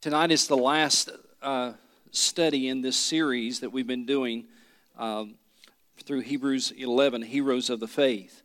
Tonight 0.00 0.30
is 0.30 0.46
the 0.46 0.56
last 0.56 1.10
uh, 1.42 1.72
study 2.12 2.68
in 2.68 2.82
this 2.82 2.96
series 2.96 3.58
that 3.58 3.70
we've 3.70 3.84
been 3.84 4.06
doing 4.06 4.44
um, 4.96 5.34
through 6.04 6.20
Hebrews 6.20 6.70
11, 6.70 7.20
Heroes 7.22 7.68
of 7.68 7.80
the 7.80 7.88
Faith. 7.88 8.44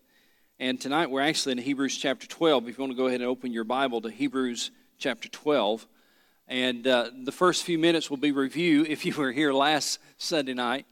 And 0.60 0.82
tonight 0.82 1.12
we're 1.12 1.22
actually 1.22 1.52
in 1.52 1.58
Hebrews 1.60 1.96
chapter 1.96 2.26
12. 2.26 2.70
If 2.70 2.78
you 2.80 2.82
want 2.82 2.94
to 2.94 2.98
go 2.98 3.06
ahead 3.06 3.22
and 3.22 3.30
open 3.30 3.54
your 3.54 3.66
Bible 3.66 4.02
to 4.02 4.10
Hebrews 4.10 4.72
chapter 4.98 5.30
12. 5.30 5.86
And 6.48 6.88
uh, 6.88 7.12
the 7.24 7.32
first 7.32 7.66
few 7.66 7.78
minutes 7.78 8.10
will 8.10 8.18
be 8.18 8.32
review 8.32 8.84
if 8.90 9.06
you 9.06 9.14
were 9.14 9.32
here 9.32 9.54
last 9.54 10.00
Sunday 10.18 10.56
night. 10.56 10.88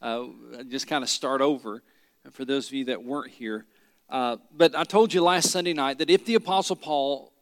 Uh, 0.00 0.26
just 0.68 0.86
kind 0.86 1.02
of 1.02 1.10
start 1.10 1.40
over 1.40 1.82
for 2.30 2.44
those 2.44 2.68
of 2.68 2.74
you 2.74 2.84
that 2.84 3.02
weren't 3.02 3.32
here. 3.32 3.66
Uh, 4.08 4.36
but 4.56 4.76
I 4.76 4.84
told 4.84 5.12
you 5.12 5.24
last 5.24 5.50
Sunday 5.50 5.72
night 5.72 5.98
that 5.98 6.08
if 6.08 6.24
the 6.24 6.36
Apostle 6.36 6.76
Paul 6.76 7.32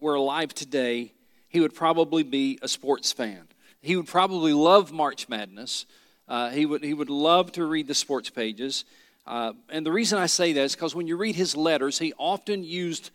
were 0.00 0.14
alive 0.14 0.54
today, 0.54 1.13
he 1.54 1.60
would 1.60 1.72
probably 1.72 2.24
be 2.24 2.58
a 2.62 2.68
sports 2.68 3.12
fan. 3.12 3.46
He 3.80 3.94
would 3.94 4.08
probably 4.08 4.52
love 4.52 4.90
March 4.90 5.28
Madness. 5.28 5.86
Uh, 6.26 6.50
he, 6.50 6.66
would, 6.66 6.82
he 6.82 6.92
would 6.92 7.10
love 7.10 7.52
to 7.52 7.64
read 7.64 7.86
the 7.86 7.94
sports 7.94 8.28
pages. 8.28 8.84
Uh, 9.24 9.52
and 9.68 9.86
the 9.86 9.92
reason 9.92 10.18
I 10.18 10.26
say 10.26 10.52
that 10.52 10.60
is 10.62 10.74
because 10.74 10.96
when 10.96 11.06
you 11.06 11.16
read 11.16 11.36
his 11.36 11.56
letters, 11.56 11.96
he 12.00 12.12
often 12.18 12.64
used 12.64 13.12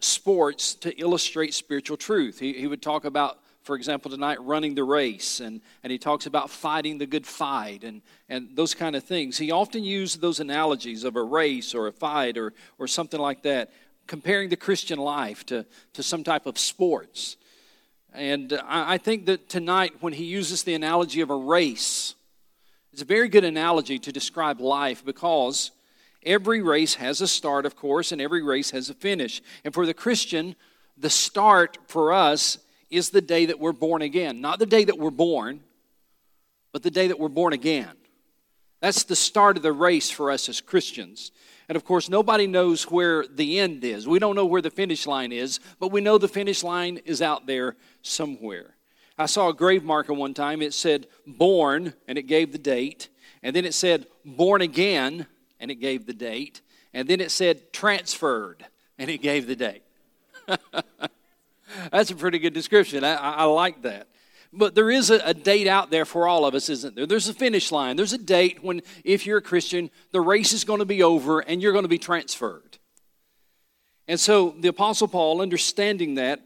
sports 0.00 0.74
to 0.74 0.90
illustrate 1.00 1.54
spiritual 1.54 1.96
truth. 1.96 2.40
He, 2.40 2.52
he 2.52 2.66
would 2.66 2.82
talk 2.82 3.04
about, 3.04 3.38
for 3.62 3.76
example, 3.76 4.10
tonight, 4.10 4.42
running 4.42 4.74
the 4.74 4.82
race, 4.82 5.38
and, 5.38 5.60
and 5.84 5.92
he 5.92 5.98
talks 5.98 6.26
about 6.26 6.50
fighting 6.50 6.98
the 6.98 7.06
good 7.06 7.28
fight 7.28 7.84
and, 7.84 8.02
and 8.28 8.56
those 8.56 8.74
kind 8.74 8.96
of 8.96 9.04
things. 9.04 9.38
He 9.38 9.52
often 9.52 9.84
used 9.84 10.20
those 10.20 10.40
analogies 10.40 11.04
of 11.04 11.14
a 11.14 11.22
race 11.22 11.76
or 11.76 11.86
a 11.86 11.92
fight 11.92 12.36
or, 12.38 12.54
or 12.80 12.88
something 12.88 13.20
like 13.20 13.44
that, 13.44 13.70
comparing 14.08 14.48
the 14.48 14.56
Christian 14.56 14.98
life 14.98 15.46
to, 15.46 15.64
to 15.92 16.02
some 16.02 16.24
type 16.24 16.46
of 16.46 16.58
sports. 16.58 17.36
And 18.14 18.52
uh, 18.52 18.62
I 18.66 18.98
think 18.98 19.26
that 19.26 19.48
tonight, 19.48 19.94
when 20.00 20.12
he 20.12 20.24
uses 20.24 20.62
the 20.62 20.74
analogy 20.74 21.20
of 21.20 21.30
a 21.30 21.36
race, 21.36 22.14
it's 22.92 23.02
a 23.02 23.06
very 23.06 23.28
good 23.28 23.44
analogy 23.44 23.98
to 24.00 24.12
describe 24.12 24.60
life 24.60 25.04
because 25.04 25.70
every 26.24 26.60
race 26.60 26.94
has 26.96 27.20
a 27.22 27.28
start, 27.28 27.64
of 27.64 27.74
course, 27.74 28.12
and 28.12 28.20
every 28.20 28.42
race 28.42 28.70
has 28.72 28.90
a 28.90 28.94
finish. 28.94 29.40
And 29.64 29.72
for 29.72 29.86
the 29.86 29.94
Christian, 29.94 30.56
the 30.98 31.08
start 31.08 31.78
for 31.86 32.12
us 32.12 32.58
is 32.90 33.10
the 33.10 33.22
day 33.22 33.46
that 33.46 33.58
we're 33.58 33.72
born 33.72 34.02
again. 34.02 34.42
Not 34.42 34.58
the 34.58 34.66
day 34.66 34.84
that 34.84 34.98
we're 34.98 35.10
born, 35.10 35.60
but 36.70 36.82
the 36.82 36.90
day 36.90 37.08
that 37.08 37.18
we're 37.18 37.28
born 37.28 37.54
again. 37.54 37.92
That's 38.80 39.04
the 39.04 39.16
start 39.16 39.56
of 39.56 39.62
the 39.62 39.72
race 39.72 40.10
for 40.10 40.30
us 40.30 40.48
as 40.48 40.60
Christians. 40.60 41.32
And 41.72 41.76
of 41.78 41.86
course, 41.86 42.10
nobody 42.10 42.46
knows 42.46 42.90
where 42.90 43.24
the 43.26 43.58
end 43.58 43.82
is. 43.82 44.06
We 44.06 44.18
don't 44.18 44.36
know 44.36 44.44
where 44.44 44.60
the 44.60 44.68
finish 44.68 45.06
line 45.06 45.32
is, 45.32 45.58
but 45.80 45.90
we 45.90 46.02
know 46.02 46.18
the 46.18 46.28
finish 46.28 46.62
line 46.62 47.00
is 47.06 47.22
out 47.22 47.46
there 47.46 47.76
somewhere. 48.02 48.76
I 49.16 49.24
saw 49.24 49.48
a 49.48 49.54
grave 49.54 49.82
marker 49.82 50.12
one 50.12 50.34
time. 50.34 50.60
It 50.60 50.74
said 50.74 51.06
born, 51.26 51.94
and 52.06 52.18
it 52.18 52.24
gave 52.24 52.52
the 52.52 52.58
date. 52.58 53.08
And 53.42 53.56
then 53.56 53.64
it 53.64 53.72
said 53.72 54.06
born 54.22 54.60
again, 54.60 55.26
and 55.58 55.70
it 55.70 55.76
gave 55.76 56.04
the 56.04 56.12
date. 56.12 56.60
And 56.92 57.08
then 57.08 57.22
it 57.22 57.30
said 57.30 57.72
transferred, 57.72 58.66
and 58.98 59.08
it 59.08 59.22
gave 59.22 59.46
the 59.46 59.56
date. 59.56 59.82
That's 61.90 62.10
a 62.10 62.16
pretty 62.16 62.38
good 62.38 62.52
description. 62.52 63.02
I, 63.02 63.14
I, 63.14 63.44
like 63.44 63.80
that. 63.80 64.08
But 64.52 64.74
there 64.74 64.90
is 64.90 65.10
a, 65.10 65.16
a, 65.24 65.32
date 65.32 65.66
out 65.66 65.90
there 65.90 66.04
for 66.04 66.28
all 66.28 66.44
of 66.44 66.54
us, 66.54 66.68
isn't 66.68 66.94
there? 66.94 67.06
There's 67.06 67.28
a 67.28 67.34
finish 67.34 67.72
line. 67.72 67.96
There's 67.96 68.12
a 68.12 68.18
date 68.18 68.62
when, 68.62 68.82
if 69.02 69.26
you're 69.26 69.38
a 69.38 69.42
Christian, 69.42 69.90
the 70.10 70.20
race 70.20 70.52
is 70.52 70.64
going 70.64 70.80
to 70.80 70.84
be 70.84 71.02
over 71.02 71.40
and 71.40 71.62
you're 71.62 71.72
going 71.72 71.84
to 71.84 71.88
be 71.88 71.98
transferred. 71.98 72.78
And 74.06 74.20
so 74.20 74.54
the 74.58 74.68
Apostle 74.68 75.08
Paul, 75.08 75.40
understanding 75.40 76.16
that, 76.16 76.40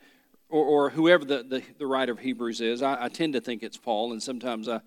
or, 0.49 0.65
or 0.65 0.91
whoever 0.91 1.25
the, 1.25 1.43
the, 1.43 1.63
the, 1.79 1.87
writer 1.87 2.13
of 2.13 2.21
Hebrews 2.21 2.61
is, 2.61 2.81
I, 2.81 3.05
I, 3.05 3.09
tend 3.09 3.33
to 3.33 3.41
think 3.41 3.65
it's 3.65 3.77
Paul, 3.77 4.13
and 4.13 4.23
sometimes 4.23 4.69
I, 4.69 4.81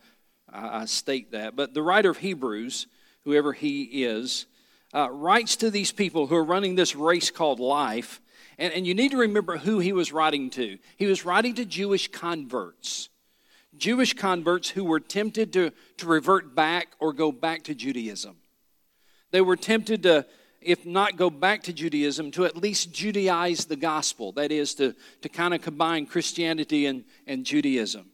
I, 0.49 0.81
I, 0.81 0.85
state 0.85 1.31
that. 1.31 1.57
But 1.57 1.73
the 1.73 1.81
writer 1.81 2.09
of 2.09 2.17
Hebrews, 2.17 2.87
whoever 3.25 3.51
he 3.51 3.83
is, 4.03 4.45
uh, 4.93 5.09
writes 5.11 5.57
to 5.57 5.69
these 5.69 5.91
people 5.91 6.27
who 6.27 6.35
are 6.35 6.43
running 6.43 6.75
this 6.75 6.95
race 6.95 7.31
called 7.31 7.59
life 7.59 8.21
and, 8.59 8.73
and 8.73 8.85
you 8.85 8.93
need 8.93 9.11
to 9.11 9.17
remember 9.17 9.57
who 9.57 9.79
he 9.79 9.93
was 9.93 10.11
writing 10.11 10.49
to. 10.51 10.77
He 10.97 11.05
was 11.05 11.25
writing 11.25 11.55
to 11.55 11.65
Jewish 11.65 12.11
converts. 12.11 13.09
Jewish 13.77 14.13
converts 14.13 14.69
who 14.69 14.83
were 14.83 14.99
tempted 14.99 15.53
to, 15.53 15.71
to 15.97 16.05
revert 16.05 16.53
back 16.53 16.89
or 16.99 17.13
go 17.13 17.31
back 17.31 17.63
to 17.63 17.73
Judaism. 17.73 18.35
They 19.31 19.39
were 19.39 19.55
tempted 19.55 20.03
to, 20.03 20.25
if 20.59 20.85
not 20.85 21.15
go 21.15 21.29
back 21.29 21.63
to 21.63 21.73
Judaism, 21.73 22.31
to 22.31 22.43
at 22.43 22.57
least 22.57 22.91
Judaize 22.91 23.67
the 23.67 23.77
gospel. 23.77 24.33
That 24.33 24.51
is, 24.51 24.73
to, 24.75 24.93
to 25.21 25.29
kind 25.29 25.53
of 25.53 25.61
combine 25.61 26.05
Christianity 26.05 26.85
and, 26.85 27.05
and 27.25 27.45
Judaism. 27.45 28.07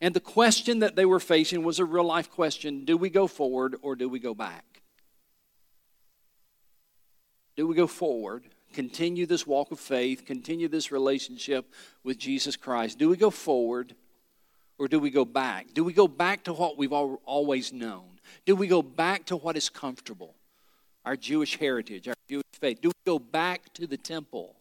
And 0.00 0.14
the 0.14 0.20
question 0.20 0.78
that 0.78 0.94
they 0.94 1.06
were 1.06 1.18
facing 1.18 1.64
was 1.64 1.80
a 1.80 1.84
real 1.84 2.04
life 2.04 2.30
question 2.30 2.84
do 2.84 2.96
we 2.96 3.10
go 3.10 3.26
forward 3.26 3.74
or 3.82 3.96
do 3.96 4.08
we 4.08 4.20
go 4.20 4.32
back? 4.32 4.64
Do 7.56 7.66
we 7.66 7.74
go 7.74 7.88
forward 7.88 8.44
continue 8.72 9.26
this 9.26 9.46
walk 9.46 9.70
of 9.70 9.80
faith, 9.80 10.24
continue 10.24 10.68
this 10.68 10.92
relationship 10.92 11.72
with 12.04 12.18
Jesus 12.18 12.56
Christ? 12.56 12.98
Do 12.98 13.08
we 13.08 13.16
go 13.16 13.30
forward 13.30 13.94
or 14.78 14.88
do 14.88 15.00
we 15.00 15.10
go 15.10 15.24
back? 15.24 15.74
Do 15.74 15.84
we 15.84 15.92
go 15.92 16.08
back 16.08 16.44
to 16.44 16.52
what 16.52 16.78
we've 16.78 16.92
always 16.92 17.72
known? 17.72 18.20
Do 18.46 18.54
we 18.54 18.66
go 18.66 18.82
back 18.82 19.26
to 19.26 19.36
what 19.36 19.56
is 19.56 19.68
comfortable? 19.68 20.34
Our 21.04 21.16
Jewish 21.16 21.56
heritage, 21.56 22.08
our 22.08 22.14
Jewish 22.28 22.44
faith. 22.52 22.80
Do 22.80 22.88
we 22.88 23.12
go 23.12 23.18
back 23.18 23.72
to 23.74 23.86
the 23.86 23.96
temple? 23.96 24.56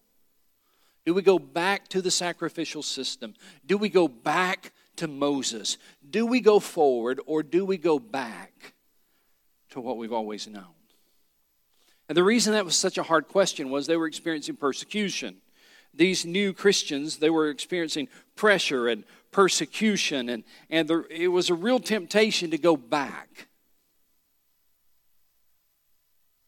Do 1.06 1.14
we 1.14 1.22
go 1.22 1.40
back 1.40 1.88
to 1.90 2.02
the 2.02 2.12
sacrificial 2.12 2.84
system? 2.84 3.34
Do 3.66 3.78
we 3.78 3.90
go 3.90 4.08
back 4.08 4.74
to 4.98 5.08
Moses? 5.08 5.78
Do 6.10 6.26
we 6.26 6.42
go 6.42 6.60
forward 6.60 7.20
or 7.26 7.44
do 7.44 7.66
we 7.66 7.78
go 7.78 8.00
back 8.00 8.74
to 9.70 9.80
what 9.80 9.98
we've 9.98 10.14
always 10.14 10.48
known? 10.48 10.77
And 12.10 12.18
the 12.18 12.24
reason 12.24 12.54
that 12.54 12.66
was 12.66 12.78
such 12.78 12.98
a 12.98 13.04
hard 13.04 13.28
question 13.28 13.70
was 13.70 13.86
they 13.86 13.98
were 13.98 14.08
experiencing 14.08 14.56
persecution. 14.56 15.38
These 15.94 16.26
new 16.26 16.54
Christians, 16.54 17.18
they 17.18 17.30
were 17.30 17.50
experiencing 17.50 18.08
pressure 18.36 18.88
and 18.88 19.04
persecution, 19.32 20.30
and, 20.30 20.44
and 20.70 20.88
there, 20.88 21.06
it 21.10 21.28
was 21.30 21.50
a 21.50 21.56
real 21.56 21.80
temptation 21.80 22.52
to 22.52 22.58
go 22.58 22.78
back. 22.78 23.48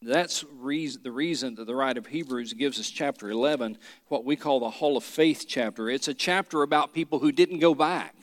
That's 0.02 0.44
reason, 0.58 1.02
the 1.02 1.12
reason 1.12 1.56
that 1.56 1.66
the 1.66 1.74
writer 1.74 1.98
of 1.98 2.06
Hebrews 2.06 2.54
gives 2.54 2.80
us 2.80 2.88
chapter 2.88 3.28
11, 3.28 3.76
what 4.08 4.24
we 4.24 4.34
call 4.34 4.60
the 4.60 4.70
Hall 4.70 4.96
of 4.96 5.04
Faith 5.04 5.44
chapter. 5.46 5.90
It's 5.90 6.08
a 6.08 6.14
chapter 6.14 6.62
about 6.62 6.94
people 6.94 7.18
who 7.18 7.32
didn't 7.32 7.58
go 7.58 7.74
back. 7.74 8.14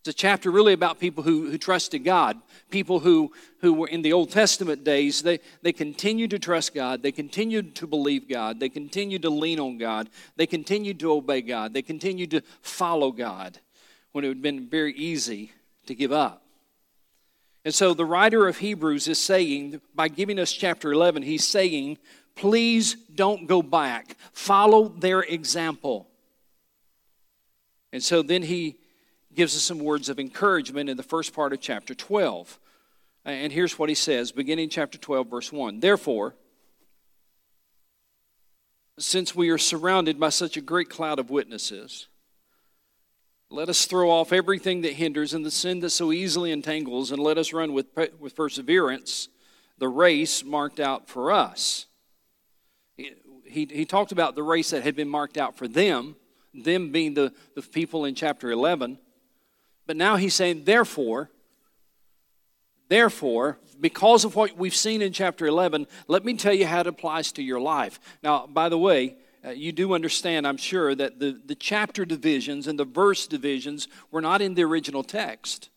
It's 0.00 0.08
a 0.08 0.12
chapter 0.12 0.50
really 0.50 0.72
about 0.72 1.00
people 1.00 1.24
who, 1.24 1.50
who 1.50 1.58
trusted 1.58 2.04
God. 2.04 2.40
People 2.70 3.00
who, 3.00 3.32
who 3.60 3.72
were 3.72 3.88
in 3.88 4.02
the 4.02 4.12
Old 4.12 4.30
Testament 4.30 4.84
days, 4.84 5.22
they, 5.22 5.40
they 5.62 5.72
continued 5.72 6.30
to 6.30 6.38
trust 6.38 6.72
God. 6.72 7.02
They 7.02 7.12
continued 7.12 7.74
to 7.76 7.86
believe 7.86 8.28
God. 8.28 8.60
They 8.60 8.68
continued 8.68 9.22
to 9.22 9.30
lean 9.30 9.58
on 9.58 9.76
God. 9.76 10.08
They 10.36 10.46
continued 10.46 11.00
to 11.00 11.12
obey 11.12 11.42
God. 11.42 11.74
They 11.74 11.82
continued 11.82 12.30
to 12.30 12.42
follow 12.62 13.10
God 13.10 13.58
when 14.12 14.24
it 14.24 14.28
would 14.28 14.36
have 14.38 14.42
been 14.42 14.68
very 14.68 14.92
easy 14.94 15.52
to 15.86 15.94
give 15.94 16.12
up. 16.12 16.42
And 17.64 17.74
so 17.74 17.92
the 17.92 18.04
writer 18.04 18.46
of 18.46 18.58
Hebrews 18.58 19.08
is 19.08 19.18
saying, 19.18 19.80
by 19.94 20.08
giving 20.08 20.38
us 20.38 20.52
chapter 20.52 20.92
11, 20.92 21.22
he's 21.22 21.46
saying, 21.46 21.98
please 22.36 22.94
don't 23.14 23.46
go 23.46 23.62
back. 23.62 24.16
Follow 24.32 24.88
their 24.88 25.20
example. 25.20 26.08
And 27.92 28.02
so 28.02 28.22
then 28.22 28.42
he 28.42 28.78
gives 29.38 29.54
us 29.54 29.62
some 29.62 29.78
words 29.78 30.08
of 30.08 30.18
encouragement 30.18 30.90
in 30.90 30.96
the 30.96 31.02
first 31.04 31.32
part 31.32 31.52
of 31.52 31.60
chapter 31.60 31.94
12. 31.94 32.58
And 33.24 33.52
here's 33.52 33.78
what 33.78 33.88
he 33.88 33.94
says, 33.94 34.32
beginning 34.32 34.68
chapter 34.68 34.98
12, 34.98 35.28
verse 35.28 35.52
1. 35.52 35.78
Therefore, 35.78 36.34
since 38.98 39.36
we 39.36 39.50
are 39.50 39.56
surrounded 39.56 40.18
by 40.18 40.30
such 40.30 40.56
a 40.56 40.60
great 40.60 40.90
cloud 40.90 41.20
of 41.20 41.30
witnesses, 41.30 42.08
let 43.48 43.68
us 43.68 43.86
throw 43.86 44.10
off 44.10 44.32
everything 44.32 44.80
that 44.80 44.94
hinders 44.94 45.32
and 45.32 45.46
the 45.46 45.52
sin 45.52 45.78
that 45.80 45.90
so 45.90 46.10
easily 46.10 46.50
entangles, 46.50 47.12
and 47.12 47.22
let 47.22 47.38
us 47.38 47.52
run 47.52 47.72
with, 47.72 47.86
with 48.18 48.34
perseverance 48.34 49.28
the 49.78 49.86
race 49.86 50.42
marked 50.42 50.80
out 50.80 51.08
for 51.08 51.30
us. 51.30 51.86
He, 52.96 53.12
he, 53.44 53.68
he 53.70 53.84
talked 53.84 54.10
about 54.10 54.34
the 54.34 54.42
race 54.42 54.70
that 54.70 54.82
had 54.82 54.96
been 54.96 55.08
marked 55.08 55.38
out 55.38 55.56
for 55.56 55.68
them, 55.68 56.16
them 56.52 56.90
being 56.90 57.14
the, 57.14 57.32
the 57.54 57.62
people 57.62 58.04
in 58.04 58.16
chapter 58.16 58.50
11. 58.50 58.98
But 59.88 59.96
now 59.96 60.16
he's 60.16 60.34
saying, 60.34 60.64
therefore, 60.64 61.30
therefore, 62.88 63.58
because 63.80 64.26
of 64.26 64.36
what 64.36 64.54
we've 64.54 64.76
seen 64.76 65.00
in 65.00 65.14
chapter 65.14 65.46
11, 65.46 65.86
let 66.08 66.26
me 66.26 66.34
tell 66.34 66.52
you 66.52 66.66
how 66.66 66.80
it 66.80 66.86
applies 66.86 67.32
to 67.32 67.42
your 67.42 67.58
life. 67.58 67.98
Now, 68.22 68.46
by 68.46 68.68
the 68.68 68.76
way, 68.76 69.16
uh, 69.42 69.50
you 69.50 69.72
do 69.72 69.94
understand, 69.94 70.46
I'm 70.46 70.58
sure, 70.58 70.94
that 70.94 71.18
the, 71.18 71.40
the 71.42 71.54
chapter 71.54 72.04
divisions 72.04 72.66
and 72.66 72.78
the 72.78 72.84
verse 72.84 73.26
divisions 73.26 73.88
were 74.10 74.20
not 74.20 74.42
in 74.42 74.52
the 74.52 74.62
original 74.62 75.02
text. 75.02 75.70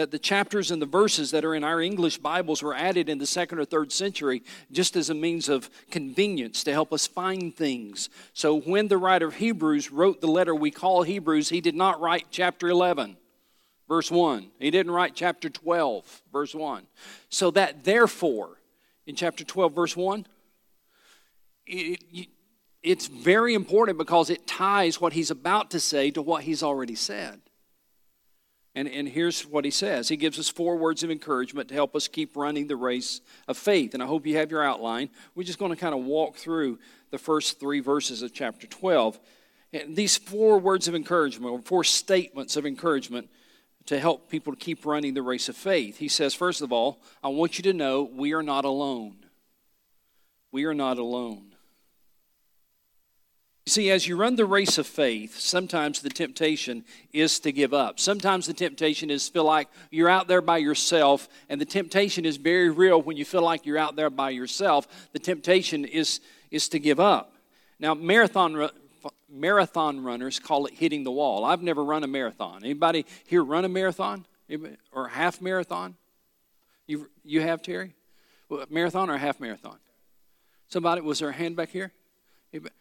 That 0.00 0.10
the 0.10 0.18
chapters 0.18 0.70
and 0.70 0.80
the 0.80 0.86
verses 0.86 1.30
that 1.30 1.44
are 1.44 1.54
in 1.54 1.62
our 1.62 1.78
English 1.78 2.16
Bibles 2.16 2.62
were 2.62 2.74
added 2.74 3.10
in 3.10 3.18
the 3.18 3.26
second 3.26 3.58
or 3.58 3.66
third 3.66 3.92
century 3.92 4.42
just 4.72 4.96
as 4.96 5.10
a 5.10 5.14
means 5.14 5.50
of 5.50 5.68
convenience 5.90 6.64
to 6.64 6.72
help 6.72 6.90
us 6.90 7.06
find 7.06 7.54
things. 7.54 8.08
So 8.32 8.58
when 8.62 8.88
the 8.88 8.96
writer 8.96 9.26
of 9.26 9.34
Hebrews 9.34 9.92
wrote 9.92 10.22
the 10.22 10.26
letter 10.26 10.54
we 10.54 10.70
call 10.70 11.02
Hebrews, 11.02 11.50
he 11.50 11.60
did 11.60 11.74
not 11.74 12.00
write 12.00 12.28
chapter 12.30 12.70
11 12.70 13.18
verse 13.90 14.10
1. 14.10 14.46
He 14.58 14.70
didn't 14.70 14.92
write 14.92 15.14
chapter 15.14 15.50
12, 15.50 16.22
verse 16.32 16.54
1. 16.54 16.86
So 17.28 17.50
that 17.50 17.84
therefore, 17.84 18.56
in 19.04 19.16
chapter 19.16 19.44
12, 19.44 19.74
verse 19.74 19.96
1, 19.96 20.26
it, 21.66 22.28
it's 22.82 23.06
very 23.06 23.52
important 23.52 23.98
because 23.98 24.30
it 24.30 24.46
ties 24.46 24.98
what 24.98 25.12
he's 25.12 25.30
about 25.30 25.72
to 25.72 25.80
say 25.80 26.10
to 26.12 26.22
what 26.22 26.44
he's 26.44 26.62
already 26.62 26.94
said. 26.94 27.42
And, 28.74 28.86
and 28.86 29.08
here's 29.08 29.42
what 29.42 29.64
he 29.64 29.70
says 29.70 30.08
He 30.08 30.16
gives 30.16 30.38
us 30.38 30.48
four 30.48 30.76
words 30.76 31.02
of 31.02 31.10
encouragement 31.10 31.68
to 31.68 31.74
help 31.74 31.96
us 31.96 32.08
keep 32.08 32.36
running 32.36 32.66
the 32.66 32.76
race 32.76 33.20
of 33.48 33.56
faith. 33.56 33.94
And 33.94 34.02
I 34.02 34.06
hope 34.06 34.26
you 34.26 34.36
have 34.36 34.50
your 34.50 34.62
outline. 34.62 35.10
We're 35.34 35.44
just 35.44 35.58
going 35.58 35.72
to 35.72 35.76
kind 35.76 35.94
of 35.94 36.04
walk 36.04 36.36
through 36.36 36.78
the 37.10 37.18
first 37.18 37.58
three 37.58 37.80
verses 37.80 38.22
of 38.22 38.32
chapter 38.32 38.66
12. 38.66 39.18
And 39.72 39.96
these 39.96 40.16
four 40.16 40.58
words 40.58 40.88
of 40.88 40.94
encouragement, 40.94 41.52
or 41.52 41.60
four 41.60 41.84
statements 41.84 42.56
of 42.56 42.66
encouragement, 42.66 43.28
to 43.86 43.98
help 43.98 44.28
people 44.28 44.52
to 44.52 44.58
keep 44.58 44.84
running 44.84 45.14
the 45.14 45.22
race 45.22 45.48
of 45.48 45.56
faith. 45.56 45.98
He 45.98 46.08
says, 46.08 46.34
first 46.34 46.60
of 46.60 46.72
all, 46.72 47.00
I 47.22 47.28
want 47.28 47.58
you 47.58 47.62
to 47.64 47.72
know 47.72 48.02
we 48.02 48.34
are 48.34 48.42
not 48.42 48.64
alone. 48.64 49.16
We 50.52 50.64
are 50.64 50.74
not 50.74 50.98
alone. 50.98 51.49
See, 53.70 53.88
as 53.92 54.08
you 54.08 54.16
run 54.16 54.34
the 54.34 54.46
race 54.46 54.78
of 54.78 54.86
faith, 54.88 55.38
sometimes 55.38 56.02
the 56.02 56.10
temptation 56.10 56.84
is 57.12 57.38
to 57.38 57.52
give 57.52 57.72
up. 57.72 58.00
Sometimes 58.00 58.48
the 58.48 58.52
temptation 58.52 59.10
is 59.10 59.28
feel 59.28 59.44
like 59.44 59.68
you're 59.92 60.08
out 60.08 60.26
there 60.26 60.40
by 60.40 60.58
yourself, 60.58 61.28
and 61.48 61.60
the 61.60 61.64
temptation 61.64 62.24
is 62.24 62.36
very 62.36 62.68
real 62.68 63.00
when 63.00 63.16
you 63.16 63.24
feel 63.24 63.42
like 63.42 63.64
you're 63.64 63.78
out 63.78 63.94
there 63.94 64.10
by 64.10 64.30
yourself. 64.30 65.08
The 65.12 65.20
temptation 65.20 65.84
is, 65.84 66.18
is 66.50 66.68
to 66.70 66.80
give 66.80 66.98
up. 66.98 67.36
Now, 67.78 67.94
marathon 67.94 68.70
marathon 69.30 70.02
runners 70.02 70.40
call 70.40 70.66
it 70.66 70.74
hitting 70.74 71.04
the 71.04 71.12
wall. 71.12 71.44
I've 71.44 71.62
never 71.62 71.84
run 71.84 72.02
a 72.02 72.08
marathon. 72.08 72.64
Anybody 72.64 73.06
here 73.28 73.44
run 73.44 73.64
a 73.64 73.68
marathon 73.68 74.26
or 74.90 75.06
half 75.06 75.40
marathon? 75.40 75.94
You 76.88 77.08
you 77.22 77.40
have 77.42 77.62
Terry? 77.62 77.94
Marathon 78.68 79.10
or 79.10 79.16
half 79.16 79.38
marathon? 79.38 79.78
Somebody 80.66 81.02
was 81.02 81.20
there 81.20 81.28
a 81.28 81.32
hand 81.32 81.54
back 81.54 81.68
here? 81.68 81.92
What 82.50 82.72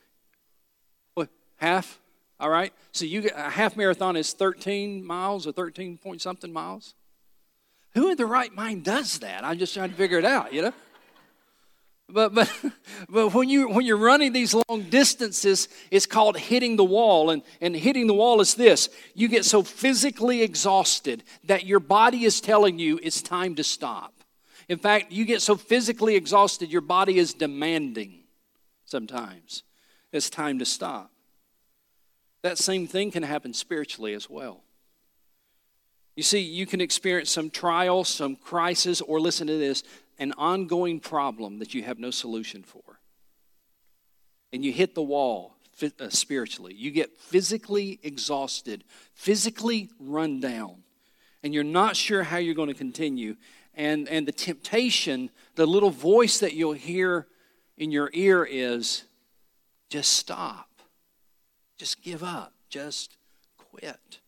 half? 1.60 2.00
All 2.40 2.50
right. 2.50 2.74
So 2.92 3.06
you 3.06 3.30
a 3.36 3.50
half 3.50 3.76
marathon 3.76 4.16
is 4.16 4.34
13 4.34 5.06
miles 5.06 5.46
or 5.46 5.52
13 5.52 5.98
point 5.98 6.22
something 6.22 6.52
miles. 6.52 6.96
Who 7.94 8.12
in 8.12 8.18
the 8.18 8.26
right 8.26 8.54
mind 8.54 8.84
does 8.84 9.20
that? 9.20 9.44
I'm 9.44 9.58
just 9.58 9.74
trying 9.74 9.90
to 9.90 9.96
figure 9.96 10.20
it 10.20 10.26
out. 10.26 10.54
You 10.54 10.64
know. 10.64 10.74
But, 12.12 12.34
but, 12.34 12.52
but 13.10 13.34
when, 13.34 13.50
you, 13.50 13.70
when 13.70 13.86
you're 13.86 13.98
running 13.98 14.34
these 14.34 14.54
long 14.54 14.84
distances, 14.90 15.70
it's 15.92 16.06
called 16.06 16.38
hitting 16.38 16.76
the 16.76 16.84
wall. 16.84 17.30
And, 17.30 17.44
and 17.62 17.76
hitting 17.76 18.08
the 18.08 18.14
wall 18.14 18.42
is 18.42 18.56
this 18.56 18.90
you 19.14 19.28
get 19.28 19.46
so 19.46 19.62
physically 19.62 20.42
exhausted 20.42 21.24
that 21.44 21.66
your 21.66 21.80
body 21.80 22.24
is 22.24 22.42
telling 22.42 22.80
you 22.80 23.00
it's 23.04 23.22
time 23.22 23.56
to 23.56 23.64
stop. 23.64 24.14
In 24.68 24.78
fact, 24.78 25.12
you 25.12 25.26
get 25.26 25.42
so 25.42 25.56
physically 25.56 26.16
exhausted, 26.16 26.72
your 26.72 26.82
body 26.82 27.18
is 27.18 27.34
demanding 27.34 28.20
sometimes 28.86 29.64
it's 30.12 30.30
time 30.30 30.60
to 30.60 30.66
stop. 30.66 31.12
That 32.42 32.58
same 32.58 32.88
thing 32.88 33.12
can 33.12 33.24
happen 33.24 33.54
spiritually 33.54 34.14
as 34.14 34.30
well. 34.30 34.64
You 36.16 36.24
see, 36.24 36.40
you 36.40 36.66
can 36.66 36.82
experience 36.82 37.30
some 37.30 37.50
trial, 37.50 38.04
some 38.04 38.36
crisis, 38.36 39.02
or 39.02 39.20
listen 39.20 39.48
to 39.48 39.58
this, 39.58 39.84
an 40.18 40.34
ongoing 40.38 41.00
problem 41.00 41.60
that 41.60 41.74
you 41.74 41.84
have 41.84 42.00
no 42.00 42.12
solution 42.12 42.64
for. 42.64 43.00
And 44.52 44.66
you 44.66 44.72
hit 44.72 44.96
the 44.96 45.02
wall 45.02 45.56
uh, 45.82 46.10
spiritually. 46.10 46.74
You 46.74 46.92
get 46.92 47.18
physically 47.18 48.00
exhausted, 48.04 48.84
physically 49.14 49.90
run 50.00 50.40
down, 50.40 50.84
and 51.42 51.54
you're 51.54 51.64
not 51.64 51.96
sure 51.96 52.24
how 52.24 52.38
you're 52.38 52.56
going 52.56 52.68
to 52.68 52.74
continue. 52.74 53.38
And, 53.74 54.10
and 54.10 54.28
the 54.28 54.34
temptation, 54.34 55.30
the 55.56 55.66
little 55.66 55.90
voice 55.90 56.40
that 56.40 56.54
you'll 56.54 56.74
hear 56.74 57.28
in 57.78 57.92
your 57.92 58.10
ear 58.14 58.46
is 58.50 59.06
just 59.90 60.12
stop, 60.14 60.69
just 61.80 62.04
give 62.04 62.22
up, 62.22 62.54
just 62.70 63.18
quit. 63.58 64.20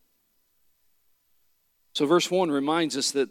So, 1.93 2.05
verse 2.05 2.31
1 2.31 2.49
reminds 2.49 2.95
us 2.95 3.11
that 3.11 3.29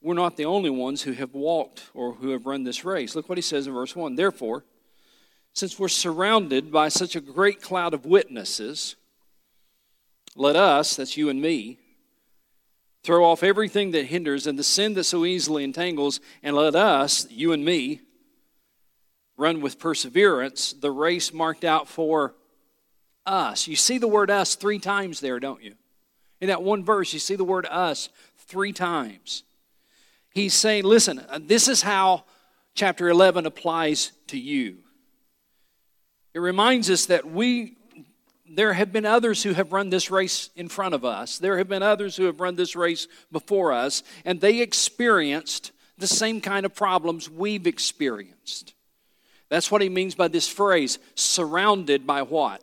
we're 0.00 0.14
not 0.14 0.36
the 0.36 0.46
only 0.46 0.70
ones 0.70 1.02
who 1.02 1.12
have 1.12 1.34
walked 1.34 1.84
or 1.92 2.14
who 2.14 2.30
have 2.30 2.46
run 2.46 2.64
this 2.64 2.84
race. 2.84 3.14
Look 3.14 3.28
what 3.28 3.38
he 3.38 3.42
says 3.42 3.66
in 3.66 3.74
verse 3.74 3.94
1. 3.94 4.16
Therefore, 4.16 4.64
since 5.52 5.78
we're 5.78 5.88
surrounded 5.88 6.72
by 6.72 6.88
such 6.88 7.14
a 7.14 7.20
great 7.20 7.60
cloud 7.60 7.94
of 7.94 8.06
witnesses, 8.06 8.96
let 10.34 10.56
us, 10.56 10.96
that's 10.96 11.16
you 11.16 11.28
and 11.28 11.40
me, 11.40 11.78
throw 13.02 13.24
off 13.24 13.42
everything 13.42 13.90
that 13.90 14.06
hinders 14.06 14.46
and 14.46 14.58
the 14.58 14.64
sin 14.64 14.94
that 14.94 15.04
so 15.04 15.26
easily 15.26 15.64
entangles, 15.64 16.20
and 16.42 16.56
let 16.56 16.74
us, 16.74 17.30
you 17.30 17.52
and 17.52 17.64
me, 17.64 18.00
run 19.36 19.60
with 19.60 19.78
perseverance 19.78 20.72
the 20.72 20.90
race 20.90 21.32
marked 21.32 21.64
out 21.64 21.86
for 21.86 22.34
us. 23.26 23.66
You 23.66 23.76
see 23.76 23.98
the 23.98 24.08
word 24.08 24.30
us 24.30 24.54
three 24.54 24.78
times 24.78 25.20
there, 25.20 25.40
don't 25.40 25.62
you? 25.62 25.74
In 26.40 26.48
that 26.48 26.62
one 26.62 26.84
verse, 26.84 27.12
you 27.12 27.18
see 27.18 27.36
the 27.36 27.44
word 27.44 27.66
us 27.66 28.08
three 28.36 28.72
times 28.72 29.44
he's 30.34 30.52
saying, 30.52 30.84
listen, 30.84 31.24
uh, 31.30 31.38
this 31.40 31.68
is 31.68 31.80
how 31.80 32.24
chapter 32.74 33.08
11 33.08 33.46
applies 33.46 34.12
to 34.26 34.38
you. 34.38 34.78
It 36.34 36.40
reminds 36.40 36.90
us 36.90 37.06
that 37.06 37.30
we, 37.30 37.76
there 38.50 38.72
have 38.72 38.92
been 38.92 39.06
others 39.06 39.44
who 39.44 39.54
have 39.54 39.72
run 39.72 39.88
this 39.88 40.10
race 40.10 40.50
in 40.56 40.68
front 40.68 40.94
of 40.94 41.04
us. 41.04 41.38
There 41.38 41.56
have 41.58 41.68
been 41.68 41.84
others 41.84 42.16
who 42.16 42.24
have 42.24 42.40
run 42.40 42.56
this 42.56 42.74
race 42.74 43.06
before 43.30 43.72
us, 43.72 44.02
and 44.24 44.40
they 44.40 44.60
experienced 44.60 45.70
the 45.96 46.08
same 46.08 46.40
kind 46.40 46.66
of 46.66 46.74
problems 46.74 47.30
we've 47.30 47.68
experienced. 47.68 48.74
That's 49.48 49.70
what 49.70 49.82
he 49.82 49.88
means 49.88 50.16
by 50.16 50.26
this 50.26 50.48
phrase 50.48 50.98
surrounded 51.14 52.04
by 52.04 52.22
what? 52.22 52.60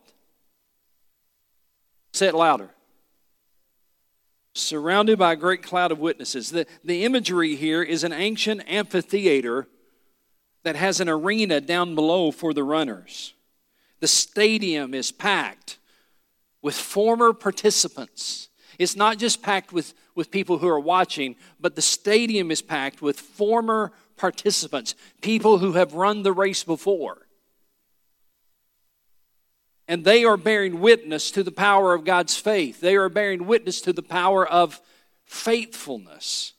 Say 2.13 2.27
it 2.27 2.35
louder 2.35 2.71
surrounded 4.53 5.17
by 5.17 5.33
a 5.33 5.37
great 5.37 5.63
cloud 5.63 5.91
of 5.91 5.99
witnesses. 5.99 6.49
The, 6.49 6.65
the 6.83 7.05
imagery 7.05 7.55
here 7.55 7.81
is 7.81 8.03
an 8.03 8.13
ancient 8.13 8.63
amphitheater 8.67 9.67
that 10.63 10.75
has 10.75 10.99
an 10.99 11.09
arena 11.09 11.61
down 11.61 11.95
below 11.95 12.31
for 12.31 12.53
the 12.53 12.63
runners. 12.63 13.33
The 13.99 14.07
stadium 14.07 14.93
is 14.93 15.11
packed 15.11 15.77
with 16.61 16.75
former 16.75 17.33
participants. 17.33 18.49
It's 18.77 18.95
not 18.95 19.17
just 19.17 19.41
packed 19.41 19.71
with, 19.71 19.93
with 20.15 20.31
people 20.31 20.57
who 20.57 20.67
are 20.67 20.79
watching, 20.79 21.35
but 21.59 21.75
the 21.75 21.81
stadium 21.81 22.51
is 22.51 22.61
packed 22.61 23.01
with 23.01 23.19
former 23.19 23.91
participants, 24.17 24.95
people 25.21 25.59
who 25.59 25.73
have 25.73 25.93
run 25.93 26.23
the 26.23 26.33
race 26.33 26.63
before 26.63 27.27
and 29.91 30.05
they 30.05 30.23
are 30.23 30.37
bearing 30.37 30.79
witness 30.79 31.31
to 31.31 31.43
the 31.43 31.51
power 31.51 31.93
of 31.93 32.05
God's 32.05 32.37
faith. 32.37 32.79
They 32.79 32.95
are 32.95 33.09
bearing 33.09 33.45
witness 33.45 33.81
to 33.81 33.91
the 33.91 34.01
power 34.01 34.47
of 34.47 34.79
faithfulness. 35.25 36.53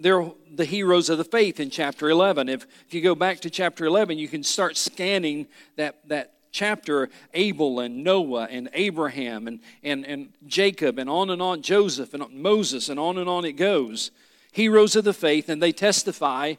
They're 0.00 0.30
the 0.50 0.64
heroes 0.64 1.10
of 1.10 1.18
the 1.18 1.24
faith 1.24 1.60
in 1.60 1.68
chapter 1.68 2.08
11. 2.08 2.48
If, 2.48 2.66
if 2.86 2.94
you 2.94 3.02
go 3.02 3.14
back 3.14 3.40
to 3.40 3.50
chapter 3.50 3.84
11, 3.84 4.16
you 4.16 4.28
can 4.28 4.42
start 4.42 4.78
scanning 4.78 5.46
that, 5.76 6.08
that 6.08 6.32
chapter 6.52 7.10
Abel 7.34 7.80
and 7.80 8.02
Noah 8.02 8.48
and 8.50 8.70
Abraham 8.72 9.46
and, 9.46 9.60
and, 9.82 10.06
and 10.06 10.30
Jacob 10.46 10.98
and 10.98 11.10
on 11.10 11.28
and 11.28 11.42
on, 11.42 11.60
Joseph 11.60 12.14
and 12.14 12.24
Moses, 12.32 12.88
and 12.88 12.98
on 12.98 13.18
and 13.18 13.28
on 13.28 13.44
it 13.44 13.58
goes. 13.58 14.10
Heroes 14.52 14.96
of 14.96 15.04
the 15.04 15.12
faith, 15.12 15.50
and 15.50 15.62
they 15.62 15.72
testify 15.72 16.54